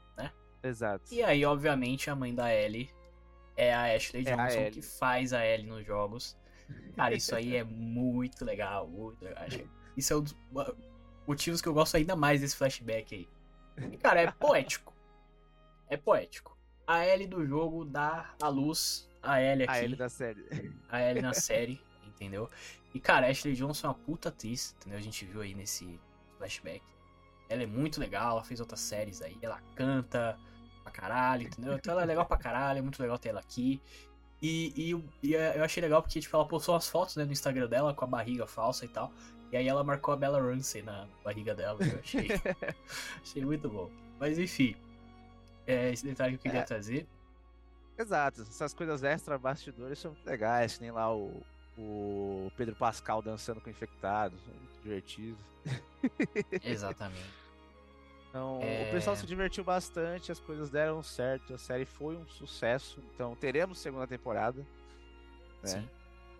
Exato. 0.63 1.13
E 1.13 1.23
aí, 1.23 1.45
obviamente, 1.45 2.09
a 2.09 2.15
mãe 2.15 2.33
da 2.33 2.53
Ellie 2.53 2.89
é 3.55 3.73
a 3.73 3.95
Ashley 3.95 4.27
É 4.27 4.33
a 4.33 4.35
Johnson, 4.35 4.59
Ellie. 4.59 4.71
que 4.71 4.81
faz 4.81 5.31
a 5.31 5.45
Ellie 5.45 5.67
nos 5.67 5.85
jogos. 5.85 6.35
Cara, 6.95 7.15
isso 7.15 7.33
aí 7.35 7.55
é 7.55 7.63
muito 7.65 8.43
legal, 8.43 8.87
muito 8.87 9.23
legal. 9.23 9.45
Isso 9.95 10.13
é 10.13 10.15
um 10.17 10.21
dos 10.23 10.35
motivos 11.27 11.61
que 11.61 11.67
eu 11.69 11.73
gosto 11.73 11.95
ainda 11.95 12.15
mais 12.15 12.41
desse 12.41 12.55
flashback 12.55 13.15
aí. 13.15 13.29
E, 13.93 13.97
cara, 13.97 14.21
é 14.21 14.31
poético. 14.31 14.93
É 15.87 15.95
poético. 15.95 16.57
A 16.85 17.05
Ellie 17.05 17.27
do 17.27 17.45
jogo 17.45 17.85
dá 17.85 18.33
a 18.41 18.49
luz 18.49 19.07
a 19.21 19.41
Ellie 19.41 19.63
aqui 19.63 19.73
A 19.73 19.83
L 19.83 19.95
da 19.95 20.09
série. 20.09 20.73
a 20.89 21.01
Ellie 21.01 21.21
na 21.21 21.33
série, 21.35 21.79
entendeu? 22.05 22.49
E, 22.97 22.99
cara, 22.99 23.27
Ashley 23.29 23.53
Johnson 23.53 23.86
é 23.86 23.89
uma 23.91 23.95
puta 23.95 24.29
atriz, 24.29 24.75
entendeu? 24.79 24.97
A 24.97 25.01
gente 25.01 25.23
viu 25.23 25.41
aí 25.41 25.53
nesse 25.53 25.99
flashback. 26.39 26.81
Ela 27.47 27.62
é 27.62 27.65
muito 27.67 27.99
legal, 27.99 28.31
ela 28.31 28.43
fez 28.43 28.60
outras 28.60 28.79
séries 28.79 29.21
aí, 29.21 29.38
ela 29.39 29.62
canta 29.75 30.36
pra 30.81 30.91
caralho, 30.91 31.43
entendeu? 31.43 31.73
Então 31.75 31.91
ela 31.93 32.01
é 32.01 32.05
legal 32.07 32.25
pra 32.25 32.38
caralho, 32.38 32.79
é 32.79 32.81
muito 32.81 32.99
legal 32.99 33.19
ter 33.19 33.29
ela 33.29 33.39
aqui. 33.39 33.79
E, 34.41 34.73
e, 34.75 34.89
eu- 34.89 35.03
e 35.21 35.33
eu 35.33 35.63
achei 35.63 35.79
legal 35.79 36.01
porque, 36.01 36.19
tipo, 36.19 36.36
ela 36.36 36.47
postou 36.47 36.73
umas 36.73 36.89
fotos 36.89 37.15
né, 37.17 37.23
no 37.23 37.31
Instagram 37.31 37.67
dela 37.67 37.93
com 37.93 38.03
a 38.03 38.07
barriga 38.07 38.47
falsa 38.47 38.83
e 38.83 38.88
tal. 38.88 39.12
E 39.51 39.57
aí 39.57 39.67
ela 39.67 39.83
marcou 39.83 40.12
a 40.15 40.17
Bella 40.17 40.41
Ramsey 40.41 40.81
na 40.81 41.07
barriga 41.23 41.53
dela, 41.53 41.77
eu 41.86 41.99
achei, 41.99 42.27
achei 43.21 43.45
muito 43.45 43.69
bom. 43.69 43.91
Mas 44.19 44.39
enfim, 44.39 44.75
é 45.67 45.91
esse 45.93 46.03
detalhe 46.03 46.31
que 46.31 46.38
eu 46.39 46.51
queria 46.51 46.62
É. 46.62 46.63
trazer. 46.65 47.07
Exato. 47.95 48.41
Essas 48.41 48.73
coisas 48.73 49.03
extra 49.03 49.38
bastidores 49.38 49.99
são 49.99 50.12
muito 50.13 50.25
legais, 50.25 50.77
que 50.77 50.81
nem 50.81 50.91
lá 50.91 51.13
o, 51.15 51.43
o 51.77 52.51
Pedro 52.57 52.75
Pascal 52.75 53.21
dançando 53.21 53.61
com 53.61 53.69
infectados. 53.69 54.39
Muito 54.45 54.81
divertido. 54.83 55.37
Exatamente. 56.63 57.47
Então, 58.29 58.59
É. 58.61 58.87
o 58.87 58.91
pessoal 58.91 59.15
se 59.15 59.25
divertiu 59.25 59.63
bastante, 59.63 60.31
as 60.31 60.39
coisas 60.39 60.69
deram 60.69 61.01
certo, 61.01 61.53
a 61.53 61.57
série 61.57 61.85
foi 61.85 62.15
um 62.15 62.27
sucesso. 62.27 63.01
Então, 63.13 63.35
teremos 63.35 63.79
segunda 63.79 64.05
temporada, 64.07 64.59
né? 65.63 65.87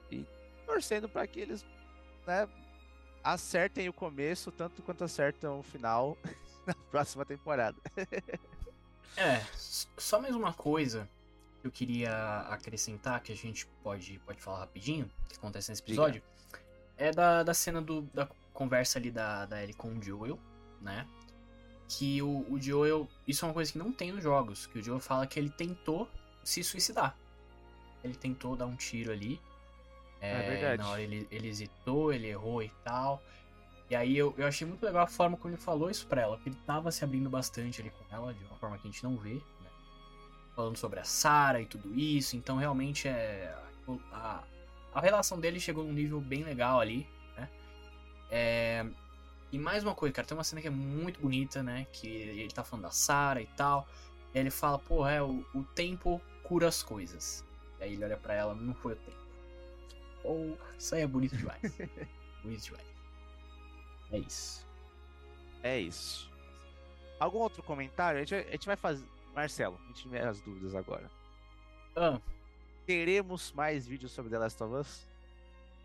Sim. 0.10 0.26
Torcendo 0.66 1.08
para 1.08 1.26
que 1.26 1.40
eles, 1.40 1.66
né, 2.26 2.48
acertem 3.24 3.88
o 3.88 3.94
começo 3.94 4.52
tanto 4.52 4.82
quanto 4.82 5.04
acertam 5.04 5.60
o 5.60 5.64
final 5.64 6.18
na 6.68 6.74
próxima 6.92 7.26
temporada. 7.26 7.78
É, 9.20 9.44
só 9.98 10.22
mais 10.22 10.36
uma 10.36 10.54
coisa 10.54 11.10
eu 11.68 11.72
queria 11.72 12.40
acrescentar, 12.50 13.22
que 13.22 13.32
a 13.32 13.36
gente 13.36 13.68
pode, 13.84 14.20
pode 14.20 14.42
falar 14.42 14.60
rapidinho, 14.60 15.10
que 15.28 15.36
acontece 15.36 15.70
nesse 15.70 15.82
Diga. 15.84 15.94
episódio, 15.94 16.24
é 16.98 17.12
da, 17.12 17.44
da 17.44 17.54
cena 17.54 17.82
do, 17.82 18.02
da 18.14 18.28
conversa 18.54 18.98
ali 18.98 19.12
da, 19.12 19.46
da 19.46 19.62
Ellie 19.62 19.76
com 19.76 19.90
o 19.90 20.02
Joel, 20.02 20.40
né? 20.82 21.08
Que 21.88 22.22
o, 22.22 22.46
o 22.52 22.60
Joel, 22.60 23.08
isso 23.28 23.46
é 23.46 23.48
uma 23.48 23.54
coisa 23.54 23.72
que 23.72 23.78
não 23.78 23.92
tem 23.92 24.12
nos 24.12 24.24
jogos, 24.24 24.66
que 24.66 24.80
o 24.80 24.84
Joel 24.84 25.00
fala 25.00 25.28
que 25.28 25.40
ele 25.40 25.50
tentou 25.50 26.10
se 26.44 26.64
suicidar. 26.64 27.16
Ele 28.04 28.16
tentou 28.16 28.56
dar 28.56 28.66
um 28.66 28.76
tiro 28.76 29.12
ali. 29.12 29.40
É 30.20 30.50
verdade. 30.50 30.82
Na 30.82 30.90
hora 30.90 31.02
ele, 31.02 31.28
ele 31.30 31.48
hesitou, 31.48 32.12
ele 32.12 32.28
errou 32.28 32.64
e 32.64 32.70
tal. 32.84 33.22
E 33.90 33.96
aí 33.96 34.18
eu, 34.18 34.34
eu 34.38 34.46
achei 34.46 34.68
muito 34.68 34.84
legal 34.86 35.04
a 35.04 35.08
forma 35.08 35.38
como 35.38 35.54
ele 35.54 35.62
falou 35.62 35.90
isso 35.90 36.06
pra 36.08 36.22
ela, 36.22 36.36
porque 36.36 36.50
ele 36.50 36.60
tava 36.66 36.92
se 36.92 37.04
abrindo 37.04 37.30
bastante 37.30 37.82
ali 37.82 37.90
com 37.90 38.16
ela, 38.16 38.34
de 38.34 38.44
uma 38.44 38.56
forma 38.58 38.78
que 38.78 38.88
a 38.88 38.92
gente 38.92 39.04
não 39.04 39.16
vê? 39.18 39.42
Falando 40.58 40.76
sobre 40.76 41.00
a 41.00 41.04
Sarah 41.04 41.62
e 41.62 41.68
tudo 41.68 41.94
isso, 41.94 42.36
então 42.36 42.58
realmente 42.58 43.08
é. 43.08 43.56
A, 44.12 44.44
a 44.92 45.00
relação 45.00 45.40
dele 45.40 45.60
chegou 45.60 45.84
num 45.84 45.94
nível 45.94 46.20
bem 46.20 46.44
legal 46.44 46.80
ali, 46.80 47.08
né? 47.38 47.48
É, 48.32 48.84
e 49.52 49.60
mais 49.60 49.84
uma 49.84 49.94
coisa, 49.94 50.16
cara, 50.16 50.28
tem 50.28 50.36
uma 50.36 50.44
cena 50.44 50.60
que 50.60 50.68
é 50.68 50.72
muito 50.72 51.22
bonita, 51.22 51.62
né? 51.62 51.86
Que 51.94 52.08
ele 52.08 52.52
tá 52.52 52.64
falando 52.64 52.86
da 52.86 52.90
Sarah 52.90 53.40
e 53.40 53.46
tal. 53.46 53.88
E 54.34 54.40
ele 54.40 54.50
fala, 54.50 54.80
pô, 54.80 55.08
é, 55.08 55.22
o, 55.22 55.46
o 55.54 55.64
tempo 55.64 56.20
cura 56.42 56.68
as 56.68 56.82
coisas. 56.82 57.46
E 57.80 57.84
aí 57.84 57.94
ele 57.94 58.04
olha 58.04 58.18
pra 58.18 58.34
ela, 58.34 58.56
não 58.56 58.74
foi 58.74 58.94
o 58.94 58.96
tempo. 58.96 59.28
Ou 60.24 60.58
isso 60.76 60.96
aí 60.96 61.02
é 61.02 61.08
bonito 61.08 61.38
demais. 61.38 61.62
bonito 62.42 62.64
demais. 62.64 62.88
É 64.12 64.18
isso. 64.18 64.68
É 65.62 65.80
isso. 65.80 66.32
Algum 67.20 67.38
outro 67.38 67.62
comentário? 67.62 68.20
A 68.20 68.24
gente, 68.24 68.34
a 68.34 68.52
gente 68.52 68.66
vai 68.66 68.76
fazer. 68.76 69.06
Marcelo, 69.38 69.80
a 69.84 69.88
gente 69.90 70.10
vê 70.10 70.18
as 70.18 70.42
dúvidas 70.42 70.74
agora. 70.74 71.12
Ah, 71.96 72.20
Teremos 72.88 73.52
mais 73.52 73.86
vídeos 73.86 74.12
sobre 74.12 74.32
The 74.32 74.40
Last 74.40 74.64
of 74.64 74.74
Us? 74.74 75.08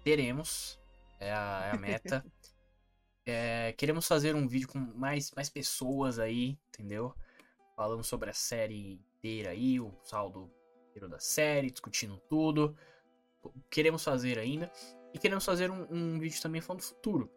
teremos. 0.03 0.81
É 1.21 1.31
a, 1.33 1.65
é 1.67 1.71
a 1.73 1.79
meta. 1.79 2.25
É, 3.25 3.73
queremos 3.75 4.09
fazer 4.09 4.35
um 4.35 4.49
vídeo 4.49 4.67
com 4.67 4.81
mais, 4.81 5.31
mais 5.31 5.49
pessoas 5.49 6.19
aí, 6.19 6.59
entendeu? 6.71 7.15
Falando 7.77 8.03
sobre 8.03 8.31
a 8.31 8.33
série 8.33 8.95
inteira 8.95 9.51
aí, 9.51 9.79
o 9.79 9.97
saldo 10.03 10.51
inteiro 10.89 11.09
da 11.09 11.21
série, 11.21 11.71
discutindo 11.71 12.19
tudo. 12.29 12.77
Queremos 13.71 14.03
fazer 14.03 14.41
ainda. 14.41 14.73
E 15.15 15.21
queremos 15.21 15.45
fazer 15.45 15.71
um, 15.71 15.87
um 15.89 16.19
vídeo 16.19 16.43
também 16.43 16.61
falando 16.61 16.81
do 16.81 16.87
futuro. 16.87 17.31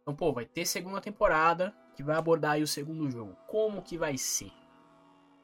Então, 0.00 0.16
pô, 0.16 0.32
vai 0.32 0.46
ter 0.46 0.64
segunda 0.64 0.98
temporada 0.98 1.76
que 1.94 2.02
vai 2.02 2.16
abordar 2.16 2.52
aí 2.52 2.62
o 2.62 2.66
segundo 2.66 3.10
jogo. 3.10 3.36
Como 3.46 3.82
que 3.82 3.98
vai 3.98 4.16
ser? 4.16 4.50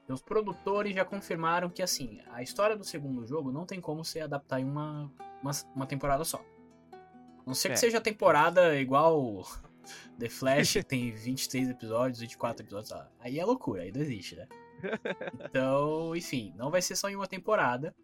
E 0.08 0.12
os 0.12 0.20
produtores 0.22 0.94
já 0.94 1.04
confirmaram 1.04 1.70
que, 1.70 1.82
assim, 1.82 2.20
a 2.30 2.42
história 2.42 2.76
do 2.76 2.84
segundo 2.84 3.26
jogo 3.26 3.50
não 3.50 3.64
tem 3.64 3.80
como 3.80 4.04
se 4.04 4.20
adaptar 4.20 4.60
em 4.60 4.64
uma, 4.64 5.10
uma, 5.42 5.50
uma 5.74 5.86
temporada 5.86 6.24
só. 6.24 6.44
A 6.92 7.42
não 7.46 7.54
ser 7.54 7.68
que 7.68 7.74
É. 7.74 7.76
seja 7.76 8.00
temporada 8.00 8.76
igual 8.78 9.42
The 10.18 10.28
Flash, 10.28 10.72
que 10.74 10.82
tem 10.82 11.10
23 11.12 11.70
episódios, 11.70 12.20
24 12.20 12.62
episódios. 12.64 12.92
ah, 12.92 13.08
Aí 13.20 13.38
é 13.38 13.44
loucura, 13.44 13.82
aí 13.82 13.92
não 13.92 14.00
existe, 14.02 14.36
né? 14.36 14.46
Então, 15.48 16.14
enfim, 16.14 16.52
não 16.56 16.70
vai 16.70 16.82
ser 16.82 16.96
só 16.96 17.08
em 17.08 17.16
uma 17.16 17.26
temporada. 17.26 17.94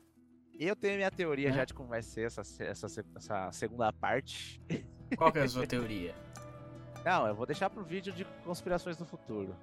Eu 0.59 0.75
tenho 0.77 0.97
minha 0.97 1.11
teoria 1.11 1.49
É. 1.49 1.53
já 1.53 1.65
de 1.65 1.75
como 1.75 1.89
vai 1.89 2.03
ser 2.03 2.27
essa, 2.27 2.43
essa, 2.63 2.87
essa 3.17 3.53
segunda 3.53 3.93
parte. 3.93 4.61
Qual 5.17 5.31
que 5.33 5.39
é 5.39 5.43
a 5.43 5.49
sua 5.49 5.67
teoria? 5.67 6.15
Não, 7.05 7.27
eu 7.27 7.35
vou 7.35 7.47
deixar 7.47 7.69
pro 7.71 7.83
vídeo 7.83 8.13
de 8.13 8.25
conspirações 8.45 8.97
do 8.97 9.05
futuro. 9.07 9.57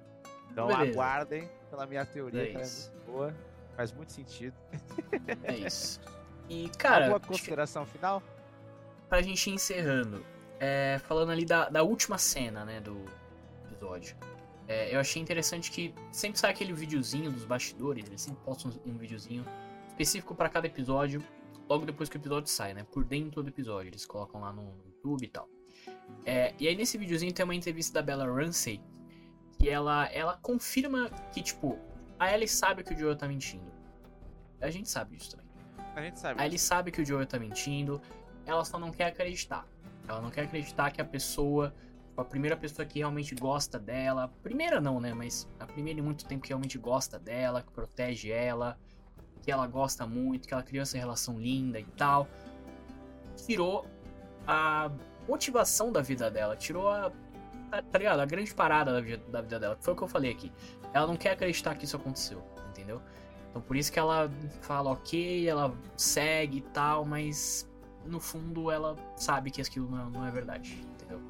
Então 0.50 0.66
Beleza. 0.68 0.90
aguardem 0.92 1.48
pela 1.70 1.86
minha 1.86 2.04
teoria, 2.04 2.42
É 2.42 2.46
que 2.46 2.56
ela 2.56 2.64
é 2.64 2.68
muito 2.68 3.06
boa. 3.06 3.34
Faz 3.76 3.92
muito 3.92 4.12
sentido. 4.12 4.54
É 5.44 5.56
isso. 5.56 6.00
E, 6.50 6.66
cara, 6.78 7.04
Alguma 7.04 7.18
acho 7.18 7.26
consideração 7.28 7.84
final? 7.84 8.22
pra 9.06 9.20
gente 9.20 9.50
ir 9.50 9.52
encerrando, 9.52 10.24
é, 10.58 10.98
falando 11.06 11.30
ali 11.30 11.44
da, 11.44 11.68
da 11.68 11.82
última 11.82 12.16
cena, 12.16 12.64
né, 12.64 12.80
do 12.80 13.04
episódio. 13.70 14.16
É, 14.66 14.94
eu 14.94 14.98
achei 14.98 15.20
interessante 15.20 15.70
que 15.70 15.94
sempre 16.10 16.38
sai 16.38 16.50
aquele 16.52 16.72
videozinho 16.72 17.30
dos 17.30 17.44
bastidores, 17.44 18.06
eles 18.06 18.22
sempre 18.22 18.40
postam 18.46 18.70
um, 18.86 18.92
um 18.92 18.96
videozinho 18.96 19.44
específico 19.88 20.34
pra 20.34 20.48
cada 20.48 20.66
episódio, 20.66 21.22
logo 21.68 21.84
depois 21.84 22.08
que 22.08 22.16
o 22.16 22.18
episódio 22.20 22.48
sai, 22.50 22.72
né, 22.72 22.86
por 22.92 23.04
dentro 23.04 23.42
do 23.42 23.48
episódio, 23.50 23.90
eles 23.90 24.06
colocam 24.06 24.40
lá 24.40 24.50
no 24.50 24.74
YouTube 24.86 25.24
e 25.24 25.28
tal. 25.28 25.46
É, 26.24 26.54
e 26.58 26.66
aí 26.66 26.74
nesse 26.74 26.96
videozinho 26.96 27.32
tem 27.32 27.44
uma 27.44 27.54
entrevista 27.54 27.92
da 27.92 28.00
Bella 28.02 28.24
Ramsey, 28.24 28.80
que 29.58 29.68
ela, 29.68 30.06
ela 30.12 30.38
confirma 30.40 31.10
que, 31.32 31.42
tipo, 31.42 31.76
a 32.18 32.32
Ellie 32.32 32.48
sabe 32.48 32.84
que 32.84 32.94
o 32.94 32.98
Joel 32.98 33.16
tá 33.16 33.26
mentindo. 33.26 33.70
A 34.60 34.70
gente 34.70 34.88
sabe 34.88 35.16
disso 35.16 35.36
também. 35.36 35.46
A 35.94 36.00
gente 36.02 36.20
sabe. 36.20 36.40
A 36.40 36.46
Ellie 36.46 36.58
sabe 36.58 36.90
que 36.90 37.02
o 37.02 37.04
Joel 37.04 37.26
tá 37.26 37.38
mentindo, 37.38 38.00
ela 38.46 38.64
só 38.64 38.78
não 38.78 38.90
quer 38.90 39.06
acreditar. 39.06 39.66
Ela 40.06 40.20
não 40.20 40.30
quer 40.30 40.42
acreditar 40.42 40.90
que 40.92 41.00
a 41.00 41.04
pessoa, 41.04 41.74
a 42.16 42.24
primeira 42.24 42.56
pessoa 42.56 42.86
que 42.86 43.00
realmente 43.00 43.34
gosta 43.34 43.78
dela, 43.78 44.28
primeira 44.42 44.80
não, 44.80 45.00
né, 45.00 45.12
mas 45.12 45.48
a 45.58 45.66
primeira 45.66 45.98
em 45.98 46.02
muito 46.02 46.24
tempo 46.24 46.42
que 46.42 46.48
realmente 46.48 46.78
gosta 46.78 47.18
dela, 47.18 47.62
que 47.62 47.70
protege 47.72 48.30
ela, 48.30 48.78
que 49.42 49.50
ela 49.50 49.66
gosta 49.66 50.06
muito, 50.06 50.46
que 50.46 50.54
ela 50.54 50.62
criou 50.62 50.82
essa 50.82 50.96
relação 50.96 51.38
linda 51.38 51.78
e 51.78 51.84
tal, 51.84 52.28
tirou 53.36 53.86
a 54.46 54.90
motivação 55.28 55.92
da 55.92 56.00
vida 56.00 56.30
dela, 56.30 56.56
tirou 56.56 56.88
a, 56.88 57.12
tá, 57.68 57.82
tá 57.82 57.98
ligado? 57.98 58.20
A 58.20 58.26
grande 58.26 58.54
parada 58.54 58.92
da 58.92 59.00
vida, 59.00 59.22
da 59.30 59.40
vida 59.40 59.58
dela, 59.58 59.76
que 59.76 59.84
foi 59.84 59.94
o 59.94 59.96
que 59.96 60.02
eu 60.02 60.08
falei 60.08 60.30
aqui. 60.30 60.52
Ela 60.92 61.06
não 61.06 61.16
quer 61.16 61.32
acreditar 61.32 61.74
que 61.74 61.84
isso 61.84 61.96
aconteceu, 61.96 62.42
entendeu? 62.70 63.00
Então 63.50 63.62
por 63.62 63.76
isso 63.76 63.92
que 63.92 63.98
ela 63.98 64.30
fala 64.60 64.90
ok, 64.90 65.48
ela 65.48 65.74
segue 65.96 66.58
e 66.58 66.62
tal, 66.62 67.04
mas 67.04 67.68
no 68.04 68.20
fundo 68.20 68.70
ela 68.70 68.96
sabe 69.16 69.50
que 69.50 69.60
aquilo 69.60 69.90
não, 69.90 70.10
não 70.10 70.26
é 70.26 70.30
verdade, 70.30 70.80
entendeu? 70.94 71.20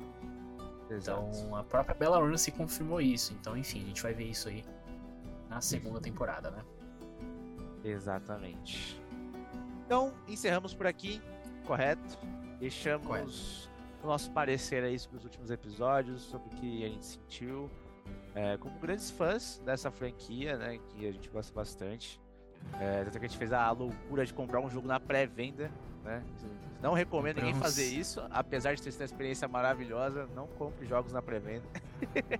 Exato. 0.90 1.28
Então 1.28 1.56
a 1.56 1.64
própria 1.64 1.94
Bella 1.94 2.18
Ramsey 2.18 2.52
confirmou 2.52 3.00
isso. 3.00 3.32
Então 3.40 3.56
enfim, 3.56 3.82
a 3.82 3.86
gente 3.86 4.02
vai 4.02 4.14
ver 4.14 4.24
isso 4.24 4.48
aí 4.48 4.64
na 5.48 5.60
segunda 5.60 6.00
temporada, 6.00 6.50
né? 6.50 6.62
Exatamente. 7.84 9.00
Então, 9.86 10.12
encerramos 10.26 10.74
por 10.74 10.86
aqui, 10.86 11.22
correto? 11.64 12.18
Deixamos 12.60 13.06
Correto. 13.06 13.67
O 14.02 14.06
nosso 14.06 14.30
parecer 14.30 14.82
aí 14.82 14.98
sobre 14.98 15.18
os 15.18 15.24
últimos 15.24 15.50
episódios, 15.50 16.22
sobre 16.22 16.48
o 16.48 16.50
que 16.60 16.84
a 16.84 16.88
gente 16.88 17.04
sentiu. 17.04 17.70
É, 18.34 18.56
como 18.56 18.78
grandes 18.78 19.10
fãs 19.10 19.60
dessa 19.64 19.90
franquia, 19.90 20.56
né? 20.56 20.78
Que 20.90 21.08
a 21.08 21.12
gente 21.12 21.28
gosta 21.28 21.52
bastante. 21.52 22.20
É, 22.80 23.04
tanto 23.04 23.18
que 23.18 23.24
a 23.24 23.28
gente 23.28 23.38
fez 23.38 23.52
a 23.52 23.70
loucura 23.70 24.24
de 24.24 24.32
comprar 24.32 24.60
um 24.60 24.70
jogo 24.70 24.86
na 24.86 25.00
pré-venda, 25.00 25.70
né? 26.04 26.22
Não 26.80 26.92
recomendo 26.92 27.38
ninguém 27.38 27.54
fazer 27.54 27.86
isso, 27.86 28.22
apesar 28.30 28.74
de 28.74 28.82
ter 28.82 28.92
sido 28.92 29.00
uma 29.00 29.06
experiência 29.06 29.48
maravilhosa. 29.48 30.28
Não 30.34 30.46
compre 30.46 30.86
jogos 30.86 31.12
na 31.12 31.20
pré-venda. 31.20 31.66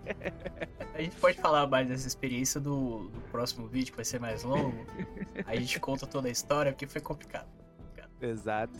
A 0.94 1.02
gente 1.02 1.16
pode 1.16 1.38
falar 1.38 1.66
mais 1.66 1.86
dessa 1.88 2.06
experiência 2.06 2.60
do, 2.60 3.08
do 3.08 3.20
próximo 3.30 3.66
vídeo, 3.66 3.92
que 3.92 3.96
vai 3.96 4.04
ser 4.04 4.20
mais 4.20 4.42
longo. 4.42 4.84
Aí 5.46 5.58
a 5.58 5.60
gente 5.60 5.78
conta 5.78 6.06
toda 6.06 6.28
a 6.28 6.30
história, 6.30 6.72
porque 6.72 6.86
foi 6.86 7.00
complicado. 7.00 7.48
Exato. 8.20 8.78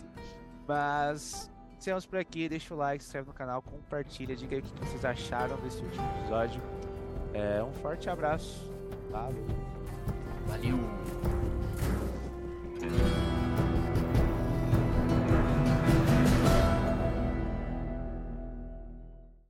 Mas 0.67 1.51
Encerramos 1.79 2.07
por 2.07 2.19
aqui, 2.19 2.49
deixa 2.49 2.75
o 2.75 2.77
like, 2.77 3.03
se 3.03 3.09
inscreve 3.09 3.29
no 3.29 3.33
canal, 3.33 3.63
compartilha, 3.63 4.35
diga 4.35 4.57
aí 4.57 4.61
o 4.61 4.65
que 4.65 4.85
vocês 4.85 5.05
acharam 5.05 5.57
desse 5.61 5.81
último 5.81 6.05
episódio. 6.19 6.61
É, 7.33 7.63
um 7.63 7.73
forte 7.75 8.11
abraço. 8.11 8.69
Valeu. 10.47 10.77